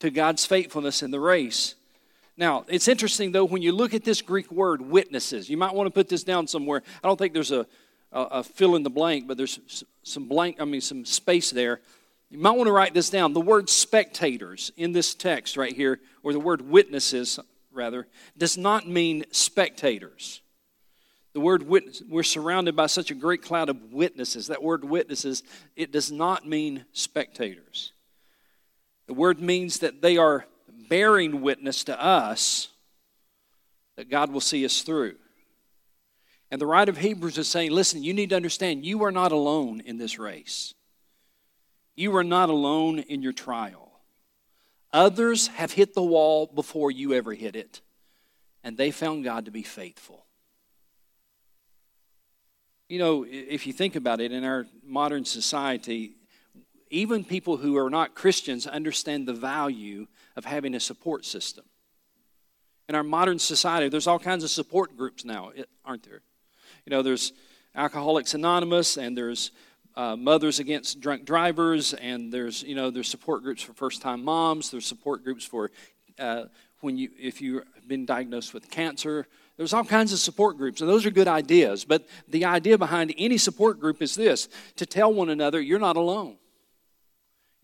to 0.00 0.10
God's 0.10 0.44
faithfulness 0.44 1.02
in 1.02 1.12
the 1.12 1.20
race. 1.20 1.76
Now, 2.36 2.64
it's 2.68 2.88
interesting 2.88 3.32
though, 3.32 3.44
when 3.44 3.62
you 3.62 3.72
look 3.72 3.94
at 3.94 4.04
this 4.04 4.20
Greek 4.20 4.50
word, 4.52 4.80
witnesses, 4.80 5.48
you 5.48 5.56
might 5.56 5.74
want 5.74 5.86
to 5.86 5.90
put 5.90 6.08
this 6.08 6.22
down 6.22 6.46
somewhere. 6.46 6.82
I 7.02 7.08
don't 7.08 7.16
think 7.16 7.32
there's 7.32 7.52
a, 7.52 7.66
a, 8.12 8.22
a 8.22 8.42
fill 8.44 8.76
in 8.76 8.82
the 8.82 8.90
blank, 8.90 9.26
but 9.26 9.36
there's 9.36 9.84
some 10.02 10.28
blank, 10.28 10.60
I 10.60 10.64
mean, 10.64 10.80
some 10.80 11.04
space 11.04 11.50
there. 11.50 11.80
You 12.28 12.38
might 12.38 12.56
want 12.56 12.66
to 12.66 12.72
write 12.72 12.92
this 12.92 13.08
down. 13.08 13.32
The 13.32 13.40
word 13.40 13.70
spectators 13.70 14.72
in 14.76 14.92
this 14.92 15.14
text 15.14 15.56
right 15.56 15.72
here, 15.72 16.00
or 16.22 16.32
the 16.32 16.40
word 16.40 16.60
witnesses, 16.60 17.38
rather, 17.72 18.06
does 18.36 18.58
not 18.58 18.88
mean 18.88 19.24
spectators. 19.30 20.42
The 21.32 21.40
word 21.40 21.62
witness, 21.62 22.02
we're 22.08 22.22
surrounded 22.22 22.74
by 22.74 22.86
such 22.86 23.10
a 23.10 23.14
great 23.14 23.42
cloud 23.42 23.68
of 23.68 23.92
witnesses. 23.92 24.48
That 24.48 24.62
word 24.62 24.84
witnesses, 24.84 25.42
it 25.76 25.92
does 25.92 26.10
not 26.10 26.46
mean 26.46 26.84
spectators. 26.92 27.92
The 29.06 29.14
word 29.14 29.40
means 29.40 29.78
that 29.80 30.02
they 30.02 30.16
are 30.16 30.46
bearing 30.88 31.40
witness 31.42 31.84
to 31.84 32.02
us 32.02 32.68
that 33.96 34.10
God 34.10 34.30
will 34.30 34.40
see 34.40 34.64
us 34.64 34.82
through. 34.82 35.16
And 36.50 36.60
the 36.60 36.66
writer 36.66 36.90
of 36.90 36.98
Hebrews 36.98 37.38
is 37.38 37.48
saying, 37.48 37.72
listen, 37.72 38.02
you 38.02 38.14
need 38.14 38.30
to 38.30 38.36
understand 38.36 38.84
you 38.84 39.02
are 39.04 39.12
not 39.12 39.32
alone 39.32 39.80
in 39.80 39.98
this 39.98 40.18
race. 40.18 40.74
You 41.96 42.14
are 42.16 42.24
not 42.24 42.50
alone 42.50 42.98
in 43.00 43.22
your 43.22 43.32
trial. 43.32 43.90
Others 44.92 45.48
have 45.48 45.72
hit 45.72 45.94
the 45.94 46.02
wall 46.02 46.46
before 46.46 46.90
you 46.90 47.14
ever 47.14 47.34
hit 47.34 47.56
it, 47.56 47.80
and 48.62 48.76
they 48.76 48.90
found 48.90 49.24
God 49.24 49.46
to 49.46 49.50
be 49.50 49.62
faithful. 49.62 50.24
You 52.88 52.98
know, 53.00 53.26
if 53.28 53.66
you 53.66 53.72
think 53.72 53.96
about 53.96 54.20
it, 54.20 54.30
in 54.30 54.44
our 54.44 54.66
modern 54.84 55.24
society, 55.24 56.12
even 56.88 57.24
people 57.24 57.56
who 57.56 57.76
are 57.76 57.90
not 57.90 58.14
Christians 58.14 58.66
understand 58.66 59.26
the 59.26 59.32
value 59.32 60.06
of 60.36 60.44
having 60.44 60.74
a 60.74 60.80
support 60.80 61.24
system. 61.24 61.64
In 62.88 62.94
our 62.94 63.02
modern 63.02 63.38
society, 63.38 63.88
there's 63.88 64.06
all 64.06 64.18
kinds 64.18 64.44
of 64.44 64.50
support 64.50 64.96
groups 64.96 65.24
now, 65.24 65.52
aren't 65.84 66.04
there? 66.04 66.20
You 66.84 66.90
know, 66.90 67.02
there's 67.02 67.32
Alcoholics 67.74 68.34
Anonymous, 68.34 68.96
and 68.96 69.18
there's 69.18 69.50
uh, 69.96 70.14
Mothers 70.14 70.58
Against 70.58 71.00
Drunk 71.00 71.24
Drivers, 71.24 71.94
and 71.94 72.32
there's 72.32 72.62
you 72.62 72.74
know 72.74 72.90
there's 72.90 73.08
support 73.08 73.42
groups 73.42 73.62
for 73.62 73.72
first-time 73.72 74.24
moms. 74.24 74.70
There's 74.70 74.86
support 74.86 75.24
groups 75.24 75.44
for 75.44 75.70
uh, 76.18 76.44
when 76.80 76.96
you 76.96 77.10
if 77.18 77.40
you've 77.40 77.64
been 77.86 78.06
diagnosed 78.06 78.54
with 78.54 78.70
cancer. 78.70 79.26
There's 79.56 79.72
all 79.72 79.84
kinds 79.84 80.12
of 80.12 80.18
support 80.18 80.58
groups, 80.58 80.82
and 80.82 80.88
those 80.90 81.06
are 81.06 81.10
good 81.10 81.28
ideas. 81.28 81.84
But 81.84 82.06
the 82.28 82.44
idea 82.44 82.76
behind 82.76 83.14
any 83.16 83.38
support 83.38 83.80
group 83.80 84.02
is 84.02 84.14
this: 84.14 84.48
to 84.76 84.86
tell 84.86 85.12
one 85.12 85.30
another 85.30 85.60
you're 85.60 85.78
not 85.78 85.96
alone. 85.96 86.36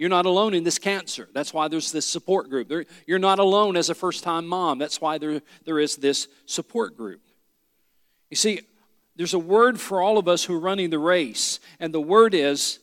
You're 0.02 0.08
not 0.08 0.26
alone 0.26 0.52
in 0.52 0.64
this 0.64 0.80
cancer. 0.80 1.28
That's 1.32 1.54
why 1.54 1.68
there's 1.68 1.92
this 1.92 2.04
support 2.04 2.50
group. 2.50 2.72
You're 3.06 3.20
not 3.20 3.38
alone 3.38 3.76
as 3.76 3.88
a 3.88 3.94
first 3.94 4.24
time 4.24 4.48
mom. 4.48 4.80
That's 4.80 5.00
why 5.00 5.16
there, 5.16 5.40
there 5.64 5.78
is 5.78 5.94
this 5.94 6.26
support 6.44 6.96
group. 6.96 7.20
You 8.28 8.36
see, 8.36 8.62
there's 9.14 9.32
a 9.32 9.38
word 9.38 9.80
for 9.80 10.02
all 10.02 10.18
of 10.18 10.26
us 10.26 10.42
who 10.42 10.56
are 10.56 10.58
running 10.58 10.90
the 10.90 10.98
race, 10.98 11.60
and 11.78 11.94
the 11.94 12.00
word 12.00 12.34
is 12.34 12.80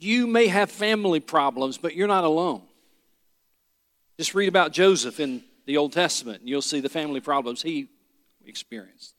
you 0.00 0.26
may 0.26 0.46
have 0.46 0.70
family 0.70 1.20
problems, 1.20 1.76
but 1.76 1.94
you're 1.94 2.08
not 2.08 2.24
alone. 2.24 2.62
Just 4.16 4.34
read 4.34 4.48
about 4.48 4.72
Joseph 4.72 5.20
in 5.20 5.44
the 5.66 5.76
Old 5.76 5.92
Testament, 5.92 6.40
and 6.40 6.48
you'll 6.48 6.62
see 6.62 6.80
the 6.80 6.88
family 6.88 7.20
problems 7.20 7.60
he 7.60 7.88
experienced. 8.46 9.14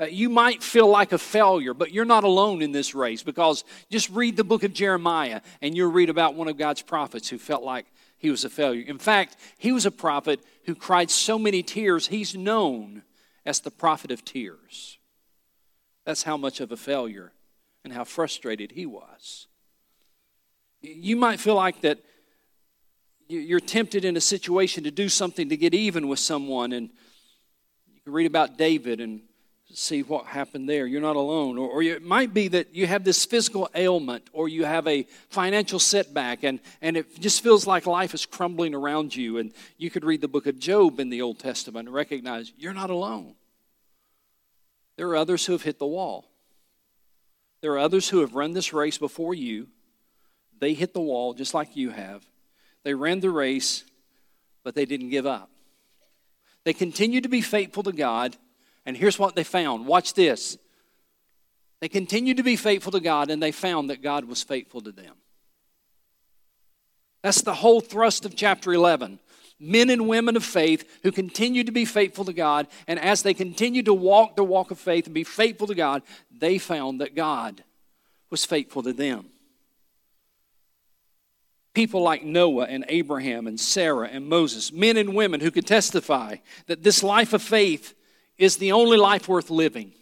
Uh, 0.00 0.04
you 0.06 0.28
might 0.28 0.62
feel 0.62 0.88
like 0.88 1.12
a 1.12 1.18
failure, 1.18 1.74
but 1.74 1.92
you're 1.92 2.04
not 2.04 2.22
alone 2.22 2.62
in 2.62 2.70
this 2.70 2.94
race 2.94 3.22
because 3.22 3.64
just 3.90 4.08
read 4.10 4.36
the 4.36 4.44
book 4.44 4.62
of 4.62 4.72
Jeremiah 4.72 5.40
and 5.60 5.76
you'll 5.76 5.90
read 5.90 6.08
about 6.08 6.34
one 6.34 6.46
of 6.46 6.56
God's 6.56 6.82
prophets 6.82 7.28
who 7.28 7.38
felt 7.38 7.64
like 7.64 7.86
he 8.16 8.30
was 8.30 8.44
a 8.44 8.50
failure. 8.50 8.84
In 8.86 8.98
fact, 8.98 9.36
he 9.58 9.72
was 9.72 9.86
a 9.86 9.90
prophet 9.90 10.40
who 10.66 10.74
cried 10.74 11.10
so 11.10 11.38
many 11.38 11.62
tears, 11.62 12.08
he's 12.08 12.36
known 12.36 13.02
as 13.44 13.60
the 13.60 13.70
prophet 13.70 14.10
of 14.10 14.24
tears. 14.24 14.98
That's 16.04 16.22
how 16.22 16.36
much 16.36 16.60
of 16.60 16.70
a 16.70 16.76
failure 16.76 17.32
and 17.82 17.92
how 17.92 18.04
frustrated 18.04 18.72
he 18.72 18.86
was. 18.86 19.46
You 20.80 21.16
might 21.16 21.40
feel 21.40 21.56
like 21.56 21.80
that 21.80 21.98
you're 23.26 23.60
tempted 23.60 24.04
in 24.04 24.16
a 24.16 24.20
situation 24.20 24.84
to 24.84 24.90
do 24.90 25.08
something 25.08 25.48
to 25.48 25.56
get 25.56 25.74
even 25.74 26.08
with 26.08 26.18
someone, 26.18 26.72
and 26.72 26.90
you 27.92 28.00
can 28.00 28.12
read 28.12 28.26
about 28.26 28.56
David 28.56 29.00
and 29.00 29.22
see 29.72 30.02
what 30.02 30.26
happened 30.26 30.68
there. 30.68 30.86
You're 30.86 31.00
not 31.00 31.16
alone. 31.16 31.58
Or, 31.58 31.68
or, 31.68 31.82
it 31.82 32.02
might 32.02 32.32
be 32.32 32.48
that 32.48 32.74
you 32.74 32.86
have 32.86 33.04
this 33.04 33.24
physical 33.24 33.68
ailment 33.74 34.28
or 34.32 34.48
you 34.48 34.64
have 34.64 34.86
a 34.86 35.06
financial 35.28 35.78
setback 35.78 36.42
and, 36.42 36.60
and 36.80 36.96
it 36.96 37.20
just 37.20 37.42
feels 37.42 37.66
like 37.66 37.86
life 37.86 38.14
is 38.14 38.24
crumbling 38.24 38.74
around 38.74 39.14
you. 39.14 39.38
And 39.38 39.52
you 39.76 39.90
could 39.90 40.04
read 40.04 40.20
the 40.20 40.28
book 40.28 40.46
of 40.46 40.58
Job 40.58 41.00
in 41.00 41.10
the 41.10 41.22
Old 41.22 41.38
Testament 41.38 41.88
and 41.88 41.94
recognize 41.94 42.52
you're 42.56 42.74
not 42.74 42.90
alone. 42.90 43.34
There 44.96 45.08
are 45.08 45.16
others 45.16 45.44
who 45.46 45.52
have 45.52 45.62
hit 45.62 45.78
the 45.78 45.86
wall. 45.86 46.24
There 47.60 47.72
are 47.72 47.78
others 47.78 48.08
who 48.08 48.20
have 48.20 48.34
run 48.34 48.52
this 48.52 48.72
race 48.72 48.98
before 48.98 49.34
you. 49.34 49.68
They 50.60 50.74
hit 50.74 50.94
the 50.94 51.00
wall 51.00 51.34
just 51.34 51.54
like 51.54 51.76
you 51.76 51.90
have. 51.90 52.24
They 52.84 52.94
ran 52.94 53.20
the 53.20 53.30
race, 53.30 53.84
but 54.64 54.74
they 54.74 54.86
didn't 54.86 55.10
give 55.10 55.26
up. 55.26 55.50
They 56.64 56.72
continued 56.72 57.24
to 57.24 57.28
be 57.28 57.40
faithful 57.40 57.82
to 57.82 57.92
God 57.92 58.36
and 58.88 58.96
here's 58.96 59.18
what 59.18 59.36
they 59.36 59.44
found. 59.44 59.86
Watch 59.86 60.14
this. 60.14 60.56
They 61.80 61.90
continued 61.90 62.38
to 62.38 62.42
be 62.42 62.56
faithful 62.56 62.90
to 62.92 63.00
God, 63.00 63.30
and 63.30 63.42
they 63.42 63.52
found 63.52 63.90
that 63.90 64.00
God 64.00 64.24
was 64.24 64.42
faithful 64.42 64.80
to 64.80 64.90
them. 64.90 65.14
That's 67.22 67.42
the 67.42 67.52
whole 67.52 67.82
thrust 67.82 68.24
of 68.24 68.34
chapter 68.34 68.72
11. 68.72 69.18
Men 69.60 69.90
and 69.90 70.08
women 70.08 70.36
of 70.36 70.44
faith 70.44 71.00
who 71.02 71.12
continued 71.12 71.66
to 71.66 71.72
be 71.72 71.84
faithful 71.84 72.24
to 72.24 72.32
God, 72.32 72.66
and 72.86 72.98
as 72.98 73.22
they 73.22 73.34
continued 73.34 73.84
to 73.84 73.92
walk 73.92 74.36
the 74.36 74.42
walk 74.42 74.70
of 74.70 74.78
faith 74.78 75.04
and 75.04 75.12
be 75.14 75.22
faithful 75.22 75.66
to 75.66 75.74
God, 75.74 76.02
they 76.34 76.56
found 76.56 77.02
that 77.02 77.14
God 77.14 77.62
was 78.30 78.46
faithful 78.46 78.82
to 78.84 78.94
them. 78.94 79.26
People 81.74 82.00
like 82.00 82.24
Noah 82.24 82.64
and 82.64 82.86
Abraham 82.88 83.46
and 83.46 83.60
Sarah 83.60 84.08
and 84.08 84.26
Moses, 84.26 84.72
men 84.72 84.96
and 84.96 85.14
women 85.14 85.40
who 85.40 85.50
could 85.50 85.66
testify 85.66 86.36
that 86.68 86.82
this 86.82 87.02
life 87.02 87.34
of 87.34 87.42
faith 87.42 87.92
is 88.38 88.56
the 88.56 88.72
only 88.72 88.96
life 88.96 89.28
worth 89.28 89.50
living. 89.50 89.92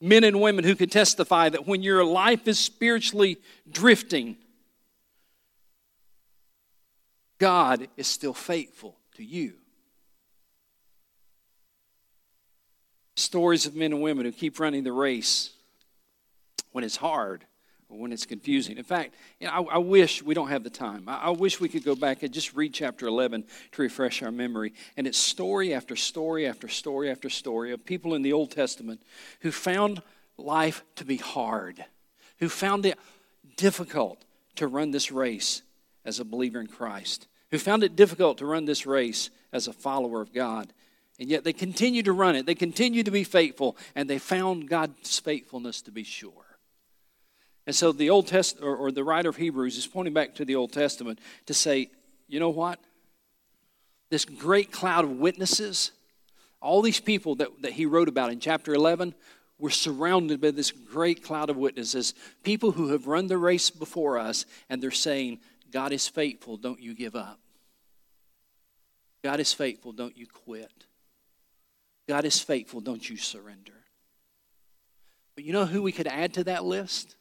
Men 0.00 0.24
and 0.24 0.40
women 0.40 0.64
who 0.64 0.74
can 0.74 0.90
testify 0.90 1.48
that 1.48 1.66
when 1.66 1.82
your 1.82 2.04
life 2.04 2.46
is 2.46 2.58
spiritually 2.58 3.38
drifting, 3.70 4.36
God 7.38 7.88
is 7.96 8.06
still 8.06 8.34
faithful 8.34 8.96
to 9.14 9.24
you. 9.24 9.54
Stories 13.16 13.64
of 13.64 13.74
men 13.74 13.92
and 13.92 14.02
women 14.02 14.26
who 14.26 14.32
keep 14.32 14.60
running 14.60 14.84
the 14.84 14.92
race 14.92 15.50
when 16.72 16.84
it's 16.84 16.96
hard 16.96 17.45
or 17.88 17.98
when 17.98 18.12
it's 18.12 18.26
confusing. 18.26 18.78
In 18.78 18.84
fact, 18.84 19.14
you 19.40 19.46
know, 19.46 19.52
I, 19.52 19.76
I, 19.76 19.78
wish 19.78 20.22
we 20.22 20.34
don't 20.34 20.48
have 20.48 20.64
the 20.64 20.70
time. 20.70 21.04
I, 21.08 21.16
I, 21.18 21.30
wish 21.30 21.60
we 21.60 21.68
could 21.68 21.84
go 21.84 21.94
back 21.94 22.22
and 22.22 22.32
just 22.32 22.54
read 22.54 22.74
chapter 22.74 23.06
11 23.06 23.44
to 23.72 23.82
refresh 23.82 24.22
our 24.22 24.32
memory. 24.32 24.72
And 24.96 25.06
it's 25.06 25.18
story 25.18 25.72
after 25.72 25.94
story 25.94 26.46
after 26.46 26.68
story 26.68 27.10
after 27.10 27.30
story 27.30 27.72
of 27.72 27.84
people 27.84 28.14
in 28.14 28.22
the 28.22 28.32
Old 28.32 28.50
Testament 28.50 29.02
who 29.40 29.52
found 29.52 30.02
life 30.36 30.82
to 30.96 31.04
be 31.04 31.16
hard, 31.16 31.84
who 32.38 32.48
found 32.48 32.86
it 32.86 32.98
difficult 33.56 34.24
to 34.56 34.66
run 34.66 34.90
this 34.90 35.12
race 35.12 35.62
as 36.04 36.18
a 36.18 36.24
believer 36.24 36.60
in 36.60 36.66
Christ, 36.66 37.28
who 37.50 37.58
found 37.58 37.84
it 37.84 37.96
difficult 37.96 38.38
to 38.38 38.46
run 38.46 38.64
this 38.64 38.86
race 38.86 39.30
as 39.52 39.68
a 39.68 39.72
follower 39.72 40.20
of 40.20 40.32
God. 40.32 40.72
And 41.18 41.28
yet 41.28 41.44
they 41.44 41.52
continued 41.52 42.04
to 42.06 42.12
run 42.12 42.36
it. 42.36 42.46
They 42.46 42.54
continued 42.54 43.06
to 43.06 43.12
be 43.12 43.24
faithful, 43.24 43.76
and 43.94 44.10
they 44.10 44.18
found 44.18 44.68
God's 44.68 45.18
faithfulness 45.18 45.80
to 45.82 45.90
be 45.90 46.04
sure. 46.04 46.45
And 47.66 47.74
so 47.74 47.92
the 47.92 48.10
Old 48.10 48.28
Test 48.28 48.58
or, 48.62 48.76
or 48.76 48.92
the 48.92 49.04
writer 49.04 49.28
of 49.28 49.36
Hebrews 49.36 49.76
is 49.76 49.86
pointing 49.86 50.14
back 50.14 50.34
to 50.36 50.44
the 50.44 50.54
Old 50.54 50.72
Testament 50.72 51.18
to 51.46 51.54
say, 51.54 51.90
you 52.28 52.38
know 52.40 52.50
what? 52.50 52.78
This 54.08 54.24
great 54.24 54.70
cloud 54.70 55.04
of 55.04 55.10
witnesses, 55.10 55.90
all 56.60 56.80
these 56.80 57.00
people 57.00 57.34
that, 57.36 57.48
that 57.62 57.72
he 57.72 57.86
wrote 57.86 58.08
about 58.08 58.30
in 58.30 58.38
chapter 58.38 58.72
11, 58.72 59.14
were 59.58 59.70
surrounded 59.70 60.40
by 60.40 60.50
this 60.50 60.70
great 60.70 61.24
cloud 61.24 61.50
of 61.50 61.56
witnesses, 61.56 62.14
people 62.44 62.72
who 62.72 62.88
have 62.88 63.06
run 63.06 63.26
the 63.26 63.38
race 63.38 63.70
before 63.70 64.18
us, 64.18 64.44
and 64.68 64.82
they're 64.82 64.90
saying, 64.90 65.40
God 65.72 65.92
is 65.92 66.06
faithful, 66.06 66.56
don't 66.56 66.80
you 66.80 66.94
give 66.94 67.16
up. 67.16 67.40
God 69.24 69.40
is 69.40 69.52
faithful, 69.52 69.92
don't 69.92 70.16
you 70.16 70.26
quit. 70.26 70.70
God 72.06 72.24
is 72.24 72.38
faithful, 72.38 72.80
don't 72.80 73.08
you 73.08 73.16
surrender. 73.16 73.72
But 75.34 75.44
you 75.44 75.52
know 75.52 75.66
who 75.66 75.82
we 75.82 75.92
could 75.92 76.06
add 76.06 76.34
to 76.34 76.44
that 76.44 76.64
list? 76.64 77.16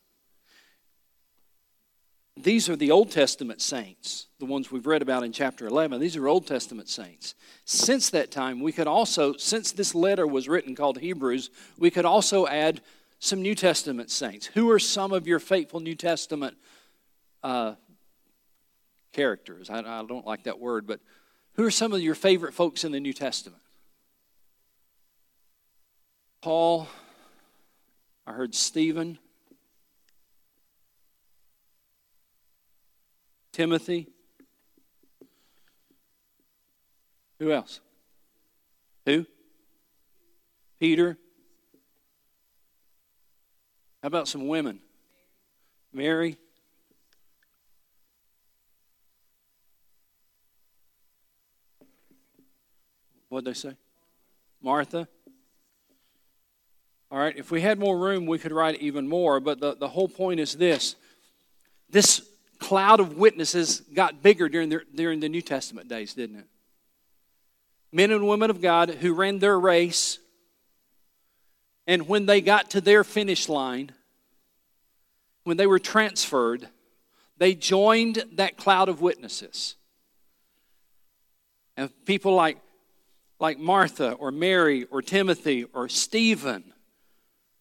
These 2.37 2.67
are 2.67 2.75
the 2.75 2.91
Old 2.91 3.11
Testament 3.11 3.61
saints, 3.61 4.27
the 4.39 4.45
ones 4.45 4.69
we've 4.69 4.85
read 4.85 5.01
about 5.01 5.23
in 5.23 5.31
chapter 5.31 5.67
11. 5.67 6.01
These 6.01 6.17
are 6.17 6.27
Old 6.27 6.45
Testament 6.45 6.89
saints. 6.89 7.33
Since 7.63 8.09
that 8.09 8.29
time, 8.29 8.59
we 8.59 8.73
could 8.73 8.87
also, 8.87 9.37
since 9.37 9.71
this 9.71 9.95
letter 9.95 10.27
was 10.27 10.49
written 10.49 10.75
called 10.75 10.99
Hebrews, 10.99 11.49
we 11.77 11.89
could 11.89 12.03
also 12.03 12.45
add 12.45 12.81
some 13.19 13.41
New 13.41 13.55
Testament 13.55 14.11
saints. 14.11 14.47
Who 14.47 14.69
are 14.69 14.79
some 14.79 15.13
of 15.13 15.27
your 15.27 15.39
faithful 15.39 15.79
New 15.79 15.95
Testament 15.95 16.57
uh, 17.41 17.75
characters? 19.13 19.69
I, 19.69 19.79
I 19.79 20.03
don't 20.03 20.25
like 20.25 20.43
that 20.43 20.59
word, 20.59 20.85
but 20.85 20.99
who 21.53 21.63
are 21.63 21.71
some 21.71 21.93
of 21.93 22.01
your 22.01 22.15
favorite 22.15 22.53
folks 22.53 22.83
in 22.83 22.91
the 22.91 22.99
New 22.99 23.13
Testament? 23.13 23.61
Paul, 26.41 26.89
I 28.27 28.33
heard 28.33 28.53
Stephen. 28.53 29.19
Timothy. 33.55 34.09
Who 37.39 37.53
else? 37.53 37.79
Who? 39.05 39.25
Peter. 40.77 41.17
How 44.01 44.07
about 44.07 44.27
some 44.27 44.49
women? 44.49 44.79
Mary. 45.93 46.37
What'd 53.29 53.47
they 53.47 53.53
say? 53.53 53.77
Martha. 54.61 55.07
All 57.09 57.19
right, 57.19 57.37
if 57.37 57.51
we 57.51 57.61
had 57.61 57.79
more 57.79 57.97
room, 57.97 58.25
we 58.25 58.37
could 58.37 58.51
write 58.51 58.81
even 58.81 59.07
more, 59.07 59.39
but 59.39 59.61
the, 59.61 59.77
the 59.77 59.87
whole 59.87 60.09
point 60.09 60.41
is 60.41 60.55
this 60.55 60.97
This 61.89 62.34
cloud 62.65 62.99
of 62.99 63.15
witnesses 63.15 63.81
got 63.93 64.23
bigger 64.23 64.49
during 64.49 64.69
the, 64.69 64.81
during 64.95 65.19
the 65.19 65.29
New 65.29 65.41
Testament 65.41 65.87
days, 65.87 66.15
didn't 66.15 66.39
it? 66.39 66.47
Men 67.91 68.09
and 68.09 68.27
women 68.27 68.49
of 68.49 68.59
God 68.59 68.89
who 68.89 69.13
ran 69.13 69.37
their 69.37 69.59
race, 69.59 70.17
and 71.85 72.07
when 72.07 72.25
they 72.25 72.41
got 72.41 72.71
to 72.71 72.81
their 72.81 73.03
finish 73.03 73.47
line, 73.47 73.91
when 75.43 75.57
they 75.57 75.67
were 75.67 75.77
transferred, 75.77 76.67
they 77.37 77.53
joined 77.53 78.23
that 78.33 78.57
cloud 78.57 78.89
of 78.89 78.99
witnesses. 78.99 79.75
And 81.77 81.91
people 82.05 82.33
like, 82.33 82.57
like 83.39 83.59
Martha 83.59 84.13
or 84.13 84.31
Mary 84.31 84.85
or 84.85 85.03
Timothy 85.03 85.65
or 85.65 85.87
Stephen 85.87 86.73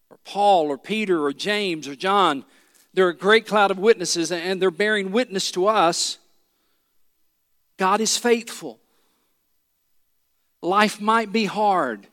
or 0.08 0.16
Paul 0.24 0.68
or 0.68 0.78
Peter 0.78 1.22
or 1.22 1.34
James 1.34 1.86
or 1.86 1.94
John, 1.94 2.46
they're 2.94 3.08
a 3.08 3.16
great 3.16 3.46
cloud 3.46 3.70
of 3.70 3.78
witnesses 3.78 4.30
and 4.32 4.62
they're 4.62 4.70
bearing 4.70 5.10
witness 5.10 5.50
to 5.52 5.66
us. 5.66 6.18
God 7.76 8.00
is 8.00 8.16
faithful. 8.16 8.78
Life 10.62 11.00
might 11.00 11.32
be 11.32 11.44
hard. 11.44 12.06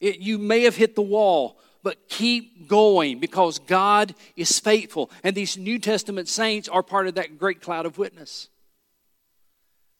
It, 0.00 0.18
you 0.18 0.38
may 0.38 0.62
have 0.62 0.76
hit 0.76 0.94
the 0.94 1.02
wall, 1.02 1.60
but 1.82 2.08
keep 2.08 2.68
going 2.68 3.20
because 3.20 3.58
God 3.58 4.14
is 4.34 4.58
faithful. 4.58 5.10
And 5.22 5.36
these 5.36 5.58
New 5.58 5.78
Testament 5.78 6.28
saints 6.28 6.68
are 6.68 6.82
part 6.82 7.06
of 7.06 7.14
that 7.14 7.38
great 7.38 7.60
cloud 7.60 7.86
of 7.86 7.98
witness. 7.98 8.48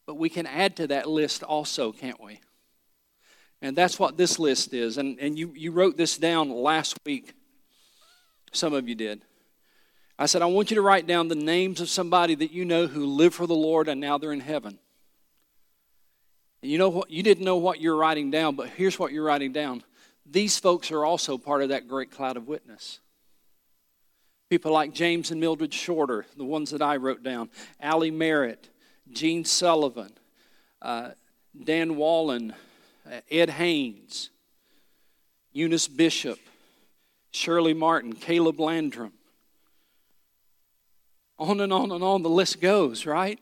But 0.06 0.16
we 0.16 0.30
can 0.30 0.46
add 0.46 0.76
to 0.76 0.86
that 0.86 1.06
list 1.06 1.42
also, 1.42 1.92
can't 1.92 2.22
we? 2.22 2.40
And 3.60 3.76
that's 3.76 3.98
what 3.98 4.16
this 4.16 4.38
list 4.38 4.72
is. 4.72 4.96
And, 4.96 5.18
and 5.18 5.38
you, 5.38 5.52
you 5.54 5.70
wrote 5.70 5.96
this 5.96 6.16
down 6.16 6.48
last 6.50 6.96
week. 7.04 7.34
Some 8.52 8.72
of 8.72 8.88
you 8.88 8.94
did. 8.94 9.22
I 10.18 10.26
said, 10.26 10.42
I 10.42 10.46
want 10.46 10.70
you 10.70 10.75
to 10.75 10.82
write 10.82 11.06
down 11.06 11.28
the 11.28 11.37
names 11.37 11.80
of 11.80 11.88
somebody 11.88 12.34
that 12.34 12.50
you 12.50 12.64
know 12.64 12.87
who 12.87 13.06
live 13.06 13.34
for 13.34 13.46
the 13.46 13.54
Lord 13.54 13.88
and 13.88 14.00
now 14.00 14.18
they're 14.18 14.32
in 14.32 14.40
heaven. 14.40 14.78
And 16.62 16.72
you 16.72 16.78
know 16.78 16.88
what? 16.88 17.10
You 17.10 17.22
didn't 17.22 17.44
know 17.44 17.56
what 17.56 17.80
you're 17.80 17.96
writing 17.96 18.30
down, 18.30 18.56
but 18.56 18.68
here's 18.70 18.98
what 18.98 19.12
you're 19.12 19.25
writing 19.25 19.52
down 19.52 19.82
these 20.30 20.58
folks 20.58 20.90
are 20.90 21.04
also 21.04 21.38
part 21.38 21.62
of 21.62 21.70
that 21.70 21.88
great 21.88 22.10
cloud 22.10 22.37
of 22.37 22.46
witness. 22.46 23.00
People 24.50 24.72
like 24.72 24.92
James 24.92 25.30
and 25.30 25.40
Mildred 25.40 25.72
Shorter, 25.72 26.26
the 26.37 26.44
ones 26.44 26.70
that 26.70 26.82
I 26.82 26.96
wrote 26.96 27.22
down, 27.22 27.50
Allie 27.80 28.10
Merritt, 28.10 28.68
Gene 29.10 29.44
Sullivan, 29.44 30.12
uh, 30.82 31.10
Dan 31.64 31.96
Wallen, 31.96 32.54
uh, 33.10 33.20
Ed 33.30 33.50
Haynes, 33.50 34.30
Eunice 35.52 35.88
Bishop, 35.88 36.38
Shirley 37.30 37.75
Martin, 37.75 38.12
Caleb 38.12 38.60
Landrum. 38.60 39.12
On 41.38 41.61
and 41.61 41.73
on 41.73 41.92
and 41.92 42.02
on 42.02 42.23
the 42.23 42.30
list 42.30 42.61
goes, 42.61 43.07
right? 43.07 43.38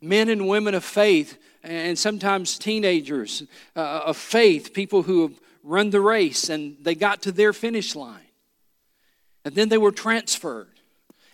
Men 0.00 0.28
and 0.28 0.48
women 0.48 0.74
of 0.74 0.84
faith 0.84 1.38
and 1.62 1.98
sometimes 1.98 2.58
teenagers 2.58 3.42
uh, 3.76 4.02
of 4.06 4.16
faith, 4.16 4.72
people 4.72 5.02
who 5.02 5.22
have 5.22 5.40
run 5.62 5.90
the 5.90 6.00
race 6.00 6.48
and 6.48 6.76
they 6.80 6.94
got 6.94 7.22
to 7.22 7.32
their 7.32 7.52
finish 7.52 7.94
line. 7.94 8.20
And 9.44 9.54
then 9.54 9.68
they 9.68 9.78
were 9.78 9.92
transferred. 9.92 10.68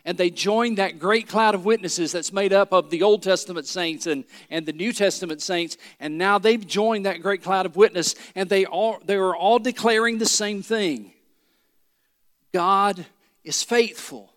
And 0.04 0.16
they 0.16 0.30
joined 0.30 0.78
that 0.78 1.00
great 1.00 1.26
cloud 1.26 1.56
of 1.56 1.64
witnesses 1.64 2.12
that's 2.12 2.32
made 2.32 2.52
up 2.52 2.72
of 2.72 2.90
the 2.90 3.02
Old 3.02 3.24
Testament 3.24 3.66
saints 3.66 4.06
and, 4.06 4.24
and 4.50 4.64
the 4.64 4.72
New 4.72 4.92
Testament 4.92 5.42
saints. 5.42 5.76
And 5.98 6.16
now 6.16 6.38
they've 6.38 6.64
joined 6.64 7.06
that 7.06 7.22
great 7.22 7.42
cloud 7.42 7.66
of 7.66 7.74
witness, 7.74 8.14
and 8.36 8.48
they, 8.48 8.66
all, 8.66 9.00
they 9.04 9.16
are 9.16 9.34
all 9.34 9.58
declaring 9.58 10.18
the 10.18 10.26
same 10.26 10.62
thing 10.62 11.12
God 12.52 13.04
is 13.42 13.64
faithful, 13.64 14.32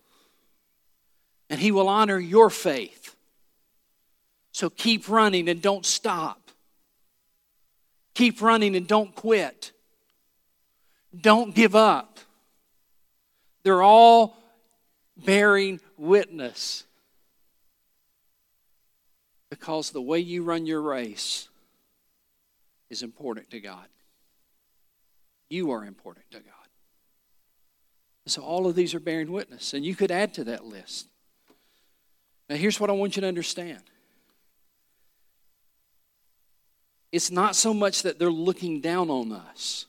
and 1.50 1.60
He 1.60 1.72
will 1.72 1.88
honor 1.88 2.18
your 2.18 2.48
faith. 2.48 3.14
So 4.52 4.70
keep 4.70 5.08
running 5.08 5.48
and 5.48 5.60
don't 5.60 5.84
stop. 5.84 6.50
Keep 8.14 8.40
running 8.40 8.76
and 8.76 8.86
don't 8.86 9.14
quit. 9.14 9.72
Don't 11.18 11.54
give 11.54 11.74
up. 11.74 12.18
They're 13.62 13.82
all 13.82 14.36
bearing 15.16 15.80
witness. 15.96 16.84
Because 19.50 19.90
the 19.90 20.00
way 20.00 20.20
you 20.20 20.44
run 20.44 20.64
your 20.64 20.80
race 20.80 21.48
is 22.88 23.02
important 23.02 23.50
to 23.50 23.60
God. 23.60 23.86
You 25.48 25.72
are 25.72 25.84
important 25.84 26.30
to 26.30 26.38
God. 26.38 26.54
So 28.26 28.42
all 28.42 28.68
of 28.68 28.76
these 28.76 28.94
are 28.94 29.00
bearing 29.00 29.32
witness, 29.32 29.74
and 29.74 29.84
you 29.84 29.96
could 29.96 30.12
add 30.12 30.34
to 30.34 30.44
that 30.44 30.64
list. 30.64 31.09
Now, 32.50 32.56
here's 32.56 32.80
what 32.80 32.90
I 32.90 32.94
want 32.94 33.14
you 33.14 33.22
to 33.22 33.28
understand 33.28 33.80
it's 37.12 37.30
not 37.30 37.56
so 37.56 37.72
much 37.72 38.02
that 38.02 38.18
they're 38.18 38.30
looking 38.30 38.80
down 38.80 39.08
on 39.08 39.32
us. 39.32 39.86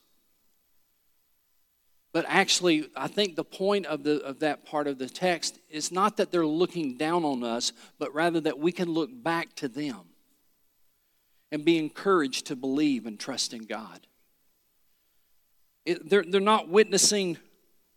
But 2.14 2.26
actually, 2.28 2.90
I 2.96 3.08
think 3.08 3.36
the 3.36 3.44
point 3.44 3.86
of, 3.86 4.04
the, 4.04 4.22
of 4.24 4.40
that 4.40 4.66
part 4.66 4.88
of 4.88 4.98
the 4.98 5.08
text 5.08 5.60
is 5.70 5.92
not 5.92 6.18
that 6.18 6.30
they're 6.32 6.46
looking 6.46 6.98
down 6.98 7.24
on 7.24 7.44
us, 7.44 7.74
but 8.00 8.14
rather 8.14 8.42
that 8.42 8.60
we 8.60 8.72
can 8.72 8.90
look 8.90 9.10
back 9.12 9.56
to 9.58 9.68
them 9.68 10.02
and 11.52 11.64
be 11.64 11.78
encouraged 11.78 12.48
to 12.48 12.56
believe 12.56 13.06
and 13.06 13.20
trust 13.20 13.54
in 13.54 13.66
God. 13.66 14.08
It, 15.86 16.10
they're, 16.10 16.26
they're 16.28 16.42
not 16.42 16.70
witnessing, 16.70 17.38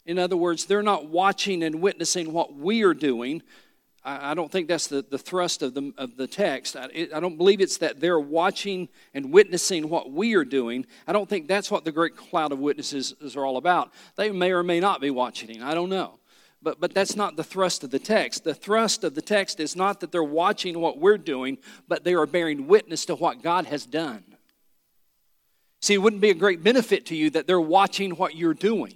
in 0.06 0.18
other 0.18 0.36
words, 0.36 0.66
they're 0.66 0.82
not 0.82 1.08
watching 1.08 1.62
and 1.62 1.80
witnessing 1.80 2.32
what 2.32 2.54
we 2.54 2.82
are 2.82 2.94
doing. 2.94 3.42
I, 4.06 4.34
don't 4.34 4.52
think 4.52 4.68
that's 4.68 4.86
the, 4.86 5.02
the 5.02 5.16
thrust 5.16 5.62
of 5.62 5.72
the, 5.72 5.92
of 5.96 6.16
the 6.16 6.26
text. 6.26 6.76
I, 6.76 6.88
it, 6.92 7.14
I 7.14 7.20
don't 7.20 7.38
believe 7.38 7.62
it's 7.62 7.78
that 7.78 8.00
they're 8.00 8.20
watching 8.20 8.90
and 9.14 9.32
witnessing 9.32 9.88
what 9.88 10.12
we 10.12 10.34
are 10.34 10.44
doing. 10.44 10.84
I 11.06 11.12
don't 11.12 11.28
think 11.28 11.48
that's 11.48 11.70
what 11.70 11.86
the 11.86 11.92
great 11.92 12.14
cloud 12.14 12.52
of 12.52 12.58
witnesses 12.58 13.14
is 13.22 13.34
all 13.34 13.56
about. 13.56 13.92
They 14.16 14.30
may 14.30 14.52
or 14.52 14.62
may 14.62 14.78
not 14.78 15.00
be 15.00 15.10
watching. 15.10 15.62
I 15.62 15.72
don't 15.72 15.88
know. 15.88 16.18
But, 16.60 16.80
but 16.80 16.92
that's 16.94 17.16
not 17.16 17.36
the 17.36 17.44
thrust 17.44 17.82
of 17.82 17.90
the 17.90 17.98
text. 17.98 18.44
The 18.44 18.54
thrust 18.54 19.04
of 19.04 19.14
the 19.14 19.22
text 19.22 19.58
is 19.58 19.74
not 19.74 20.00
that 20.00 20.12
they're 20.12 20.22
watching 20.22 20.80
what 20.80 20.98
we're 20.98 21.18
doing, 21.18 21.58
but 21.88 22.04
they 22.04 22.14
are 22.14 22.26
bearing 22.26 22.66
witness 22.66 23.06
to 23.06 23.14
what 23.14 23.42
God 23.42 23.66
has 23.66 23.86
done. 23.86 24.24
See, 25.80 25.94
it 25.94 25.98
wouldn't 25.98 26.22
be 26.22 26.30
a 26.30 26.34
great 26.34 26.62
benefit 26.62 27.06
to 27.06 27.16
you 27.16 27.30
that 27.30 27.46
they're 27.46 27.60
watching 27.60 28.12
what 28.12 28.34
you're 28.34 28.54
doing, 28.54 28.94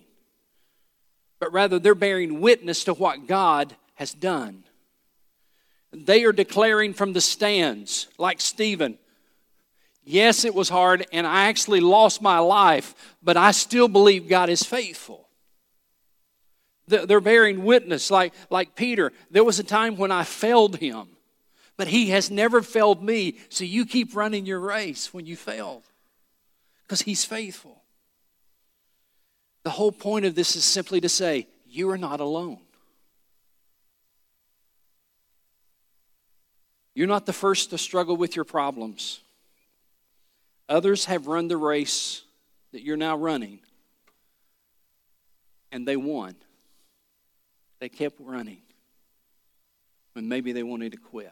but 1.39 1.53
rather 1.53 1.79
they're 1.79 1.95
bearing 1.95 2.41
witness 2.41 2.85
to 2.85 2.95
what 2.95 3.27
God 3.27 3.77
has 3.95 4.15
done. 4.15 4.65
They 5.93 6.25
are 6.25 6.33
declaring 6.33 6.93
from 6.95 7.13
the 7.13 7.21
stands, 7.21 8.09
like 8.19 8.41
Stephen. 8.41 8.99
Yes, 10.05 10.45
it 10.45 10.55
was 10.55 10.69
hard, 10.69 11.07
and 11.13 11.27
I 11.27 11.47
actually 11.47 11.81
lost 11.81 12.23
my 12.23 12.39
life, 12.39 12.95
but 13.23 13.37
I 13.37 13.51
still 13.51 13.89
believe 13.89 14.29
God 14.29 14.49
is 14.49 14.63
faithful. 14.63 15.29
They're 16.87 17.21
bearing 17.21 17.65
witness, 17.65 18.11
like, 18.11 18.33
like 18.49 18.75
Peter. 18.75 19.13
There 19.31 19.45
was 19.45 19.59
a 19.59 19.65
time 19.65 19.97
when 19.97 20.11
I 20.11 20.25
failed 20.25 20.77
him, 20.77 21.09
but 21.77 21.89
he 21.89 22.09
has 22.11 22.31
never 22.31 22.63
failed 22.63 23.03
me. 23.03 23.37
So 23.51 23.65
you 23.65 23.85
keep 23.85 24.17
running 24.17 24.47
your 24.47 24.61
race 24.61 25.13
when 25.13 25.27
you 25.27 25.37
fail, 25.37 25.83
because 26.85 27.03
he's 27.03 27.27
faithful. 27.27 27.83
The 29.65 29.71
whole 29.71 29.93
point 29.93 30.25
of 30.25 30.35
this 30.35 30.57
is 30.57 30.65
simply 30.65 31.01
to 31.03 31.09
say, 31.11 31.47
you 31.67 31.91
are 31.91 31.99
not 31.99 32.21
alone. 32.21 32.61
You're 36.99 37.07
not 37.07 37.27
the 37.27 37.33
first 37.33 37.71
to 37.71 37.79
struggle 37.79 38.17
with 38.17 38.35
your 38.35 38.45
problems. 38.45 39.21
Others 40.69 41.05
have 41.05 41.29
run 41.29 41.47
the 41.47 41.57
race 41.57 42.23
that 42.73 42.83
you're 42.83 42.97
now 42.97 43.17
running, 43.17 43.61
and 45.71 45.87
they 45.87 45.97
won. 45.97 46.35
They 47.79 47.89
kept 47.89 48.17
running 48.19 48.63
when 50.15 50.27
maybe 50.27 50.51
they 50.51 50.65
wanted 50.65 50.91
to 50.91 50.99
quit. 50.99 51.31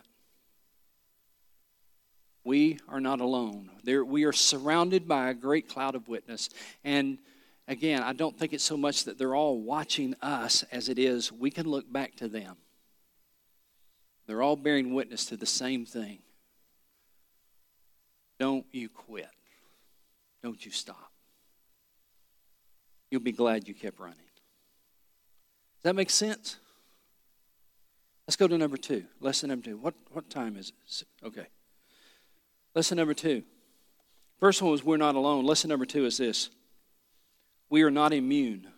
We 2.45 2.79
are 2.89 3.01
not 3.01 3.21
alone. 3.21 3.73
There, 3.83 4.05
we 4.05 4.23
are 4.23 4.33
surrounded 4.33 5.09
by 5.09 5.31
a 5.31 5.35
great 5.35 5.69
cloud 5.69 5.97
of 5.97 6.07
witness. 6.07 6.49
And 6.85 7.19
again, 7.67 8.05
I 8.05 8.13
don't 8.13 8.39
think 8.39 8.53
it's 8.53 8.63
so 8.63 8.77
much 8.77 9.03
that 9.07 9.19
they're 9.19 9.35
all 9.35 9.59
watching 9.59 10.15
us 10.23 10.63
as 10.71 10.89
it 10.89 11.01
is 11.01 11.33
we 11.33 11.51
can 11.51 11.69
look 11.69 11.93
back 11.93 12.15
to 12.19 12.29
them. 12.29 12.57
They're 14.27 14.43
all 14.43 14.57
bearing 14.57 14.93
witness 14.95 15.27
to 15.27 15.37
the 15.37 15.47
same 15.47 15.87
thing. 15.87 16.19
Don't 18.39 18.67
you 18.73 18.89
quit. 18.89 19.29
Don't 20.43 20.65
you 20.65 20.71
stop. 20.71 21.13
You'll 23.11 23.21
be 23.21 23.33
glad 23.33 23.69
you 23.69 23.75
kept 23.75 23.99
running. 23.99 24.17
Does 24.17 25.85
that 25.85 25.95
make 25.95 26.11
sense? 26.11 26.57
Let's 28.27 28.37
go 28.37 28.49
to 28.49 28.59
number 28.59 28.77
two. 28.77 29.05
Lesson 29.21 29.49
number 29.51 29.65
two. 29.65 29.77
What, 29.77 29.95
what 30.11 30.29
time 30.29 30.57
is 30.57 30.73
it? 31.01 31.07
Okay. 31.25 31.47
Lesson 32.75 32.97
number 32.97 33.15
two. 33.15 33.45
First 34.41 34.61
one 34.61 34.71
was 34.71 34.85
we're 34.85 34.97
not 34.97 35.15
alone. 35.15 35.47
Lesson 35.47 35.71
number 35.71 35.87
two 35.87 36.05
is 36.05 36.19
this 36.19 36.51
we 37.71 37.83
are 37.83 37.91
not 37.91 38.13
immune. 38.13 38.69